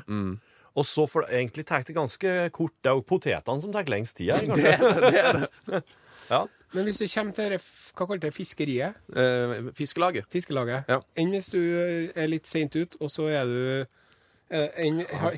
Og 0.78 0.84
så 0.86 1.08
får 1.10 1.20
det 1.26 1.34
egentlig 1.40 1.66
tatt 1.70 1.88
det 1.90 1.96
ganske 1.98 2.30
kort. 2.54 2.76
Det 2.82 2.90
er 2.92 2.96
jo 3.00 3.08
potetene 3.10 3.62
som 3.64 3.74
tar 3.74 3.90
lengst 3.90 4.18
tid 4.20 4.30
her, 4.34 4.42
Det, 4.54 4.74
Det 5.14 5.22
er 5.24 5.34
det. 5.40 5.48
Ja. 6.30 6.42
Men 6.74 6.86
hvis 6.88 6.98
du 6.98 7.06
kommer 7.08 7.34
til 7.38 7.50
det, 7.54 7.60
hva 7.98 8.20
det, 8.20 8.32
fiskeriet, 8.34 8.96
Eh, 9.16 9.72
fiskelaget. 9.78 10.26
fiskelaget, 10.34 10.86
Ja. 10.90 11.02
enn 11.16 11.30
hvis 11.32 11.50
du 11.52 11.60
er 12.16 12.28
litt 12.28 12.48
seint 12.48 12.76
ut, 12.76 12.96
og 13.00 13.10
så 13.10 13.28
er 13.30 13.46
du 13.46 13.86
eh, 14.50 14.68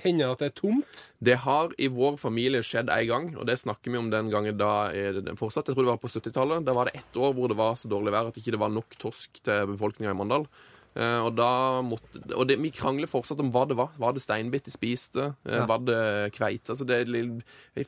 Hender 0.04 0.26
det 0.28 0.32
at 0.32 0.40
det 0.40 0.48
er 0.50 0.56
tomt? 0.60 1.12
Det 1.24 1.38
har 1.40 1.70
i 1.80 1.88
vår 1.88 2.18
familie 2.20 2.60
skjedd 2.62 2.90
en 2.90 3.08
gang, 3.08 3.38
og 3.38 3.46
det 3.48 3.58
snakker 3.60 3.92
vi 3.92 3.98
om 3.98 4.10
den 4.12 4.30
gangen 4.30 4.58
da 4.58 4.92
det 4.92 5.38
fortsatt. 5.40 5.68
Jeg 5.68 5.76
tror 5.76 5.86
det 5.86 5.94
var 5.94 6.02
på 6.04 6.12
70-tallet. 6.12 6.66
Da 6.66 6.74
var 6.74 6.86
det 6.86 6.96
ett 7.00 7.16
år 7.16 7.34
hvor 7.34 7.48
det 7.48 7.56
var 7.58 7.76
så 7.76 7.88
dårlig 7.88 8.12
vær 8.12 8.28
at 8.28 8.36
ikke 8.36 8.52
det 8.52 8.60
var 8.60 8.70
nok 8.70 8.98
torsk 9.00 9.42
til 9.44 9.68
befolkninga 9.68 10.12
i 10.12 10.18
Mandal. 10.20 10.48
Eh, 10.96 11.20
og 11.28 11.34
da 11.36 11.82
måtte 11.84 12.22
Og 12.38 12.46
det, 12.48 12.56
vi 12.64 12.70
krangler 12.72 13.10
fortsatt 13.12 13.42
om 13.44 13.50
hva 13.52 13.66
det 13.68 13.76
var. 13.76 13.90
Var 14.00 14.14
det 14.16 14.22
steinbitt 14.24 14.68
de 14.70 14.72
spiste? 14.72 15.26
Eh, 15.44 15.58
Ja. 15.60 15.66
Var 15.68 15.82
det 15.84 15.98
kveite? 16.36 16.72
Altså 16.72 16.86
det, 16.88 17.02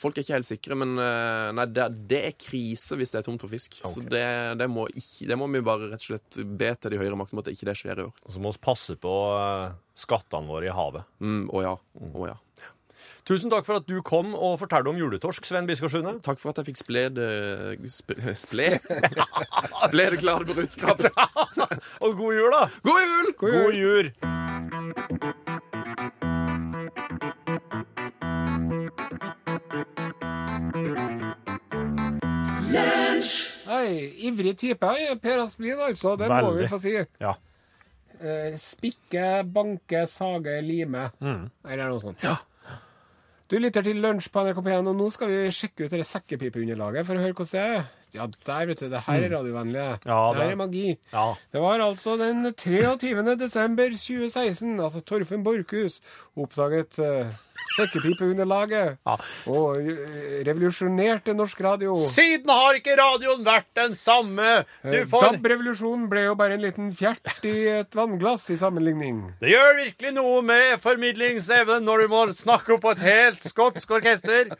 folk 0.01 0.17
er 0.17 0.25
ikke 0.25 0.35
helt 0.35 0.49
sikre, 0.49 0.75
men 0.75 0.97
eh, 0.99 1.51
nei, 1.55 1.65
det, 1.71 1.87
det 2.11 2.19
er 2.29 2.35
krise 2.39 2.97
hvis 2.99 3.13
det 3.15 3.21
er 3.21 3.27
tomt 3.29 3.43
for 3.43 3.51
fisk. 3.51 3.79
Så 3.79 4.03
det, 4.03 4.25
det, 4.59 4.67
må 4.71 4.87
ikke, 4.91 5.27
det 5.31 5.37
må 5.39 5.47
vi 5.51 5.63
bare 5.63 5.91
rett 5.93 6.03
og 6.03 6.09
slett 6.11 6.41
be 6.59 6.73
til 6.75 6.91
de 6.95 6.99
høyere 6.99 7.19
maktene 7.19 7.39
om 7.39 7.45
at 7.45 7.51
ikke 7.53 7.69
det 7.69 7.77
skjer 7.79 8.03
i 8.03 8.07
år. 8.09 8.13
Og 8.25 8.35
så 8.35 8.43
må 8.43 8.51
vi 8.51 8.63
passe 8.67 8.97
på 8.99 9.13
skattene 9.97 10.51
våre 10.51 10.67
i 10.69 10.73
havet. 10.75 11.07
Mm, 11.23 11.47
å 11.53 11.63
ja. 11.63 11.73
Å 12.13 12.27
ja. 12.29 12.35
Tusen 13.27 13.51
takk 13.51 13.65
for 13.67 13.81
at 13.81 13.87
du 13.89 13.97
kom 14.05 14.33
og 14.35 14.59
fortalte 14.61 14.91
om 14.91 14.99
juletorsk, 14.99 15.45
Sven 15.47 15.67
Biskårsune. 15.67 16.17
Takk 16.25 16.39
for 16.41 16.53
at 16.53 16.61
jeg 16.61 16.71
fikk 16.71 16.81
spled... 16.83 17.21
Spled? 17.87 17.91
sp 17.91 18.09
Sple? 18.47 18.69
Sple 19.85 20.09
det 20.13 20.19
klare 20.21 20.45
budskap. 20.47 21.01
Og 22.03 22.17
god 22.17 22.33
jul, 22.33 22.51
da! 22.53 22.67
God 22.83 23.01
jul! 23.03 23.33
God 23.37 23.73
jul! 23.73 24.11
Nei, 33.67 33.89
ivrig 34.27 34.55
type, 34.57 34.93
Per 35.21 35.43
Asplin, 35.43 35.79
altså. 35.87 36.15
Det 36.19 36.29
må 36.31 36.51
vi 36.57 36.67
få 36.71 36.79
si. 36.81 36.93
Ja. 37.21 37.33
Eh, 38.17 38.55
spikke, 38.57 39.43
banke, 39.53 40.05
sage, 40.09 40.57
lime. 40.65 41.09
Mm. 41.21 41.49
Eller 41.67 41.91
noe 41.91 42.01
sånt. 42.01 42.23
Du 43.47 43.55
lytter 43.63 43.79
til 43.79 44.01
Lunsj 44.03 44.27
på 44.27 44.41
NRK 44.43 44.57
P1, 44.59 44.89
og 44.91 44.95
nå 44.99 45.05
skal 45.07 45.29
vi 45.31 45.51
sjekke 45.55 45.85
ut 45.85 45.93
det 45.95 46.03
sekkepipeunderlaget 46.03 47.07
for 47.07 47.15
å 47.15 47.21
høre 47.23 47.35
hvordan 47.37 47.53
det 47.53 47.61
er. 47.77 47.85
Ja, 48.15 48.27
der, 48.47 48.65
vet 48.69 48.79
du. 48.79 48.87
Det 48.89 49.01
her 49.07 49.23
er 49.25 49.33
radiovennlig. 49.35 49.81
Mm. 50.03 50.07
Ja, 50.07 50.19
det 50.33 50.43
her 50.45 50.51
er 50.53 50.59
magi. 50.61 50.85
Ja. 51.11 51.25
Det 51.51 51.59
var 51.61 51.79
altså 51.83 52.15
den 52.19 52.45
23. 52.53 53.35
desember 53.41 53.89
2016 53.91 54.79
at 54.85 54.95
Torfinn 55.05 55.43
Borchhus 55.43 55.99
oppdaget 56.39 56.95
uh, 57.03 57.27
sekkepipeunderlaget 57.75 58.97
Ja. 59.05 59.15
og 59.51 59.77
uh, 59.81 60.39
revolusjonerte 60.47 61.33
norsk 61.35 61.59
radio. 61.65 61.95
Siden 61.99 62.49
har 62.49 62.77
ikke 62.79 62.95
radioen 62.99 63.43
vært 63.45 63.67
den 63.75 63.95
samme! 63.97 64.63
Du 64.83 64.95
Eh, 64.97 65.05
får 65.09 65.27
DAB-revolusjonen 65.27 66.07
ble 66.11 66.23
jo 66.29 66.35
bare 66.39 66.55
en 66.57 66.63
liten 66.63 66.91
fjert 66.95 67.43
i 67.45 67.55
et 67.81 67.95
vannglass 67.97 68.47
i 68.53 68.57
sammenligning. 68.57 69.23
Det 69.41 69.51
gjør 69.51 69.75
virkelig 69.83 70.13
noe 70.15 70.41
med 70.47 70.79
formidlingsevnen 70.83 71.83
når 71.83 72.05
du 72.05 72.07
må 72.15 72.23
snakke 72.33 72.77
opp 72.77 72.85
på 72.87 72.95
et 72.95 73.03
helt 73.03 73.43
skotsk 73.51 73.91
orkester. 73.99 74.53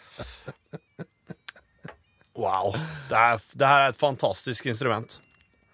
Wow. 2.38 2.76
Det, 3.10 3.18
er, 3.18 3.42
det 3.58 3.68
her 3.72 3.88
er 3.88 3.94
et 3.96 4.00
fantastisk 4.00 4.68
instrument. 4.70 5.18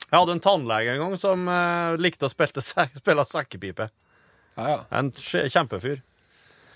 Jeg 0.08 0.16
hadde 0.20 0.36
en 0.38 0.44
tannlege 0.46 0.94
en 0.94 1.02
gang 1.02 1.16
som 1.20 1.44
eh, 1.50 1.96
likte 2.00 2.30
å 2.30 2.32
spille, 2.32 2.64
spille 3.04 3.26
sekkepipe. 3.28 3.90
Ja, 4.56 4.66
ja. 4.70 4.80
En 5.00 5.12
kje- 5.18 5.48
kjempefyr. 5.52 6.02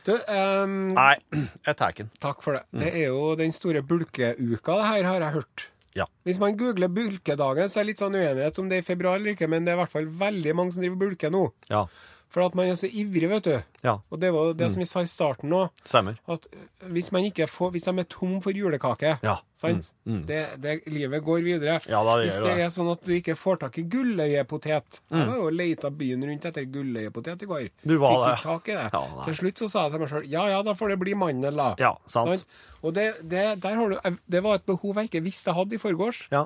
Du, 0.08 0.14
ehm, 0.32 0.94
Nei, 0.96 1.16
jeg 1.68 1.76
tar 1.78 1.96
den. 1.98 2.10
takk 2.24 2.40
for 2.44 2.58
det. 2.58 2.64
Det 2.84 2.92
er 2.96 3.10
jo 3.10 3.34
den 3.40 3.52
store 3.56 3.82
bulkeuka, 3.86 4.78
det 4.80 4.88
her 4.92 5.10
har 5.12 5.26
jeg 5.28 5.36
hørt. 5.40 5.66
Ja. 5.98 6.06
Hvis 6.28 6.38
man 6.40 6.54
googler 6.60 6.92
bulkedagen, 6.94 7.70
så 7.74 7.80
er 7.80 7.86
det 7.88 7.92
litt 7.94 8.02
sånn 8.04 8.16
uenighet 8.16 8.60
om 8.62 8.68
det 8.70 8.78
er 8.80 8.84
i 8.84 8.88
februar 8.88 9.18
eller 9.18 9.34
ikke, 9.34 9.48
men 9.50 9.66
det 9.66 9.74
er 9.74 9.80
i 9.80 9.82
hvert 9.82 9.94
fall 9.96 10.06
veldig 10.20 10.54
mange 10.58 10.76
som 10.76 10.84
driver 10.84 11.00
bulke 11.02 11.32
nå. 11.34 11.42
Ja. 11.72 11.86
For 12.30 12.44
at 12.44 12.56
man 12.60 12.68
er 12.68 12.76
så 12.76 12.90
ivrig, 12.92 13.30
vet 13.32 13.46
du. 13.48 13.54
Ja. 13.88 13.94
Og 14.12 14.20
det 14.20 14.34
var 14.36 14.50
det 14.60 14.68
som 14.74 14.82
vi 14.82 14.86
sa 14.90 15.00
i 15.00 15.08
starten 15.08 15.48
nå, 15.48 15.62
Stemmer. 15.88 16.18
at 16.28 16.44
hvis 16.92 17.08
man 17.16 17.24
ikke 17.24 17.46
får 17.48 17.72
Hvis 17.72 17.86
de 17.88 17.94
er 18.02 18.08
tom 18.12 18.42
for 18.44 18.52
julekake, 18.52 19.14
Ja. 19.24 19.38
sant? 19.56 19.94
Det, 20.04 20.42
det, 20.60 20.74
livet 20.92 21.24
går 21.24 21.40
videre. 21.46 21.78
Ja, 21.88 22.02
da 22.04 22.18
gjør 22.20 22.26
hvis 22.26 22.36
det 22.36 22.44
det 22.44 22.56
det. 22.58 22.66
er 22.66 22.74
sånn 22.76 22.92
at 22.92 23.06
du 23.08 23.14
ikke 23.16 23.36
får 23.40 23.60
tak 23.62 23.78
i 23.80 23.84
gulløyepotet 23.88 25.00
Jeg 25.10 25.28
var 25.30 25.36
jo 25.40 25.50
leita 25.50 25.90
byen 25.90 26.24
rundt 26.28 26.46
etter 26.52 26.66
gulløyepotet 26.66 27.44
i 27.44 27.46
går. 27.54 27.70
Du 27.88 27.96
var 27.98 28.12
Fikk 28.12 28.26
det. 28.26 28.34
ikke 28.34 28.44
tak 28.50 28.68
i 28.68 28.76
det. 28.76 28.90
Ja, 28.94 29.24
til 29.30 29.36
slutt 29.40 29.58
så 29.64 29.70
sa 29.72 29.84
jeg 29.88 29.92
til 29.96 30.00
meg 30.04 30.10
sjøl 30.12 30.28
ja 30.36 30.48
ja, 30.52 30.62
da 30.68 30.74
får 30.74 30.90
det 30.90 31.00
bli 31.00 31.14
mandel, 31.16 31.56
da. 31.56 31.70
Ja, 31.80 31.94
sant. 32.12 32.44
Og 32.84 32.94
det, 32.94 33.08
det, 33.24 33.46
der 33.64 33.76
har 33.80 33.90
du, 33.90 33.98
det 34.28 34.44
var 34.44 34.56
et 34.60 34.66
behov 34.68 34.96
jeg 35.00 35.08
ikke 35.10 35.24
visste 35.24 35.50
jeg 35.54 35.56
hadde 35.62 35.76
i 35.76 35.82
forgårs. 35.82 36.26
Ja. 36.32 36.44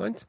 Sant? 0.00 0.24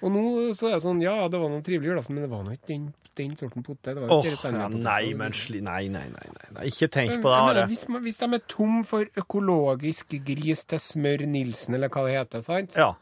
Og 0.00 0.08
nå 0.14 0.22
så 0.56 0.70
er 0.70 0.78
det 0.78 0.82
sånn, 0.86 1.02
ja, 1.04 1.12
ja, 1.20 1.28
det 1.28 1.36
var 1.38 1.50
noen 1.52 1.62
trivelige 1.62 1.92
julaften, 1.92 2.16
men 2.16 2.24
det 2.24 2.30
var 2.32 2.42
nå 2.46 2.54
ikke 2.56 2.70
den, 2.72 2.86
den 3.20 3.36
sorten 3.38 3.64
potet. 3.66 3.92
Det 3.92 4.00
var 4.00 4.10
jo 4.10 4.18
ikke 4.24 4.50
oh, 4.50 4.58
ja, 4.58 4.66
nei, 4.72 5.12
men 5.20 5.36
sli... 5.36 5.62
Nei, 5.64 5.84
nei, 5.92 6.06
nei. 6.10 6.26
nei. 6.56 6.66
Ikke 6.72 6.90
tenk 6.92 7.20
på 7.22 7.30
det, 7.30 7.38
Are. 7.38 7.64
hvis, 7.70 7.86
hvis 8.04 8.20
de 8.22 8.28
er 8.40 8.44
tom 8.50 8.80
for 8.88 9.06
økologisk 9.22 10.16
gris 10.26 10.64
til 10.72 10.82
smør 10.82 11.26
Nilsen, 11.30 11.78
eller 11.78 11.92
hva 11.92 12.06
det 12.08 12.18
heter, 12.18 12.44
sant? 12.44 12.76
Ja. 12.80 12.92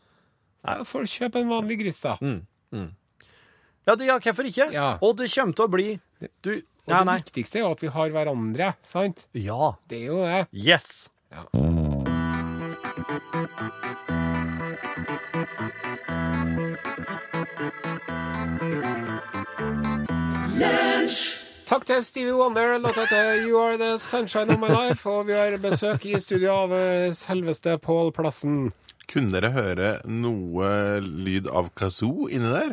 Så 0.66 0.84
får 0.90 1.06
du 1.06 1.12
kjøpe 1.14 1.42
en 1.42 1.52
vanlig 1.54 1.78
gris, 1.80 2.00
da. 2.04 2.18
Ja, 3.88 3.94
det, 3.96 4.04
ja, 4.04 4.18
hvorfor 4.20 4.44
ikke? 4.44 4.68
Ja. 4.74 4.88
Og 5.00 5.16
det 5.16 5.30
kommer 5.32 5.56
til 5.56 5.64
å 5.64 5.72
bli 5.72 5.86
Du 6.44 6.50
Og 6.52 6.92
nei, 6.92 6.98
det 6.98 7.06
nei. 7.08 7.16
viktigste 7.22 7.60
er 7.60 7.64
jo 7.64 7.70
at 7.72 7.84
vi 7.84 7.92
har 7.94 8.12
hverandre, 8.12 8.72
sant? 8.84 9.26
Ja. 9.36 9.74
Det 9.88 10.02
er 10.02 10.10
jo 10.12 10.20
det. 10.24 10.44
Yes. 10.52 11.08
Takk 21.68 21.84
til 21.84 22.00
Stevie 22.00 22.32
Wonder. 22.32 22.78
Låta 22.80 23.02
heter 23.04 23.42
You 23.44 23.58
Are 23.60 23.76
The 23.76 23.98
Sunshine 24.00 24.54
of 24.54 24.60
My 24.62 24.70
Life. 24.72 25.04
Og 25.04 25.26
vi 25.28 25.34
har 25.36 25.52
besøk 25.60 26.06
i 26.08 26.14
studio 26.16 26.54
av 26.64 26.72
eh, 26.72 27.10
selveste 27.12 27.74
Pål 27.84 28.08
Plassen. 28.16 28.70
Kunne 29.08 29.34
dere 29.34 29.50
høre 29.52 29.90
noe 30.08 30.70
lyd 31.04 31.50
av 31.52 31.68
kazoo 31.76 32.30
inni 32.32 32.48
der? 32.48 32.72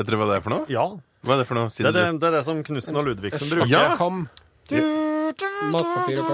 Vet 0.00 0.08
dere 0.08 0.22
hva 0.22 0.30
det 0.32 0.40
er 0.40 0.46
for 0.46 0.56
noe? 0.56 0.64
Ja. 0.72 0.86
Hva 1.20 1.36
er 1.36 1.42
det 1.42 1.48
for 1.52 1.60
noe? 1.60 1.68
Si 1.74 1.84
Det 1.84 1.92
er 1.92 1.98
det, 1.98 2.06
det, 2.08 2.16
det, 2.24 2.32
er 2.32 2.38
det 2.38 2.42
som 2.48 2.64
Knutsen 2.64 2.96
og 2.96 3.10
Ludvigsen 3.10 3.52
bruker. 3.52 3.68
Ja. 3.76 3.84
Kom. 4.00 4.24
Du, 4.72 4.80
du, 4.80 5.32
du, 5.36 5.44
du, 6.16 6.24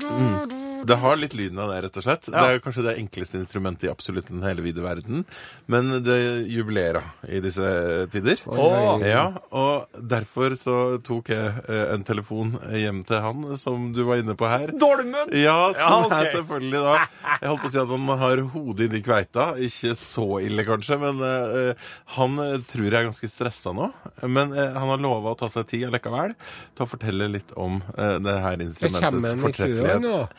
kam. 0.00 0.61
Det 0.88 0.98
har 1.02 1.18
litt 1.20 1.34
lyden 1.38 1.60
av 1.62 1.70
det, 1.72 1.80
rett 1.86 1.98
og 2.00 2.06
slett. 2.06 2.28
Ja. 2.28 2.34
Det 2.42 2.56
er 2.56 2.62
kanskje 2.64 2.86
det 2.86 2.96
enkleste 3.00 3.38
instrumentet 3.40 3.86
i 3.88 3.92
absolutt 3.92 4.30
den 4.30 4.42
hele 4.46 4.64
vide 4.64 4.82
verden. 4.84 5.24
Men 5.70 6.02
det 6.04 6.18
jubilerer 6.50 7.04
i 7.28 7.40
disse 7.44 7.66
tider. 8.12 8.42
Oh. 8.46 9.02
Ja, 9.06 9.24
og 9.54 9.92
derfor 9.96 10.56
så 10.58 10.76
tok 11.04 11.32
jeg 11.32 11.52
eh, 11.66 11.84
en 11.94 12.04
telefon 12.06 12.54
hjem 12.72 13.02
til 13.08 13.22
han, 13.24 13.46
som 13.60 13.90
du 13.94 14.02
var 14.08 14.22
inne 14.22 14.36
på 14.38 14.48
her. 14.50 14.72
Dolmen! 14.78 15.32
Ja, 15.36 15.72
som 15.76 15.82
Ja, 15.82 15.98
okay. 16.06 16.26
er 16.26 16.36
selvfølgelig 16.36 16.82
da 16.82 16.94
Jeg 17.42 17.50
holdt 17.50 17.62
på 17.62 17.70
å 17.70 17.72
si 17.74 17.80
at 17.82 17.92
han 17.92 18.12
har 18.22 18.42
hodet 18.54 18.88
inni 18.88 19.02
kveita. 19.04 19.46
Ikke 19.68 19.94
så 19.98 20.26
ille, 20.44 20.66
kanskje, 20.66 20.98
men 21.02 21.22
uh, 21.22 21.92
han 22.16 22.38
eh, 22.42 22.58
tror 22.68 22.88
jeg 22.88 22.98
er 22.98 23.08
ganske 23.10 23.30
stressa 23.30 23.74
nå. 23.76 23.90
Men 24.26 24.54
uh, 24.56 24.64
han 24.76 24.92
har 24.94 25.02
lova 25.02 25.34
å 25.34 25.38
ta 25.38 25.50
seg 25.52 25.68
tid 25.72 25.86
allikevel 25.88 26.34
til 26.34 26.86
å 26.86 26.90
fortelle 26.90 27.30
litt 27.32 27.54
om 27.58 27.80
uh, 27.96 28.18
det 28.22 28.36
her 28.46 28.66
instrumentets 28.66 29.40
fortreffelighet. 29.42 30.36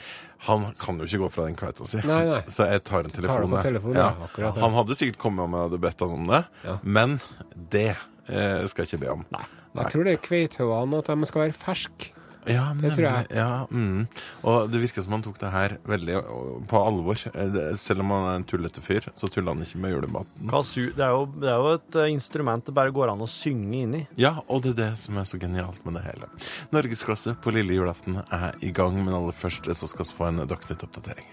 Han 0.48 0.66
kan 0.80 0.98
jo 1.00 1.08
ikke 1.08 1.22
gå 1.24 1.30
fra 1.32 1.46
den 1.48 1.56
kveita 1.60 1.86
si. 1.88 2.02
Nei, 2.08 2.22
nei. 2.28 2.42
Så 2.56 2.66
jeg 2.68 2.84
tar 2.88 3.06
en 3.08 3.14
telefon. 3.14 3.50
Tar 3.54 3.60
jeg. 3.62 3.68
telefon, 3.72 3.96
ja, 4.00 4.10
akkurat, 4.28 4.58
ja. 4.58 4.64
Han 4.66 4.76
hadde 4.80 4.98
sikkert 5.00 5.20
kommet 5.22 5.46
om 5.46 5.56
jeg 5.56 5.68
hadde 5.70 5.82
bedt 5.86 6.04
han 6.04 6.16
om 6.18 6.28
det, 6.34 6.42
Ja. 6.68 6.78
men 6.84 7.20
det 7.76 7.86
eh, 8.28 8.66
skal 8.72 8.84
jeg 8.84 8.94
ikke 8.94 9.04
be 9.06 9.14
om. 9.18 9.24
Nei. 9.36 9.46
Jeg 9.80 9.90
tror 9.94 10.04
det 10.06 10.12
er 10.18 10.20
kveitauene 10.28 11.00
at 11.02 11.08
de 11.10 11.30
skal 11.32 11.46
være 11.48 11.56
ferske. 11.58 12.12
Ja, 12.50 12.74
Det 12.80 12.92
tror 12.96 13.06
jeg. 13.08 13.28
Ja, 13.36 13.68
mm. 13.70 14.08
Og 14.50 14.70
det 14.72 14.82
virker 14.84 15.06
som 15.06 15.16
han 15.16 15.24
tok 15.26 15.40
det 15.42 15.52
her 15.54 15.78
veldig 15.88 16.18
på 16.70 16.82
alvor. 16.82 17.20
Eh, 17.34 17.76
Selv 17.80 18.04
om 18.04 18.12
han 18.16 18.28
er 18.32 18.36
en 18.42 18.48
tullete 18.50 18.84
fyr, 18.84 19.08
så 19.16 19.30
tuller 19.32 19.54
han 19.54 19.64
ikke 19.66 19.82
med 19.84 19.96
julematen. 19.96 20.50
Kasu, 20.52 20.92
det 20.96 21.04
er, 21.06 21.14
jo, 21.16 21.26
det 21.40 21.50
er 21.52 21.58
jo 21.64 21.74
et 21.78 22.00
eh, 22.04 22.12
instrument 22.14 22.66
det 22.66 22.76
bare 22.76 22.94
går 22.96 23.14
an 23.14 23.24
å 23.24 23.30
synge 23.30 23.84
inn 23.84 23.98
i. 24.02 24.04
Ja, 24.20 24.36
og 24.48 24.64
det 24.66 24.76
er 24.76 24.80
det 24.84 24.92
som 25.04 25.18
er 25.20 25.28
så 25.30 25.40
genialt 25.42 25.84
med 25.88 26.00
det 26.00 26.06
hele. 26.08 26.30
Norgesklasse 26.76 27.36
på 27.44 27.54
lille 27.56 27.78
julaften 27.78 28.22
er 28.28 28.54
i 28.62 28.72
gang, 28.76 28.98
men 29.04 29.14
aller 29.16 29.36
først 29.36 29.70
så 29.74 29.90
skal 29.90 30.06
vi 30.08 30.18
få 30.20 30.30
en 30.32 30.44
Dagsnytt-oppdatering. 30.48 31.28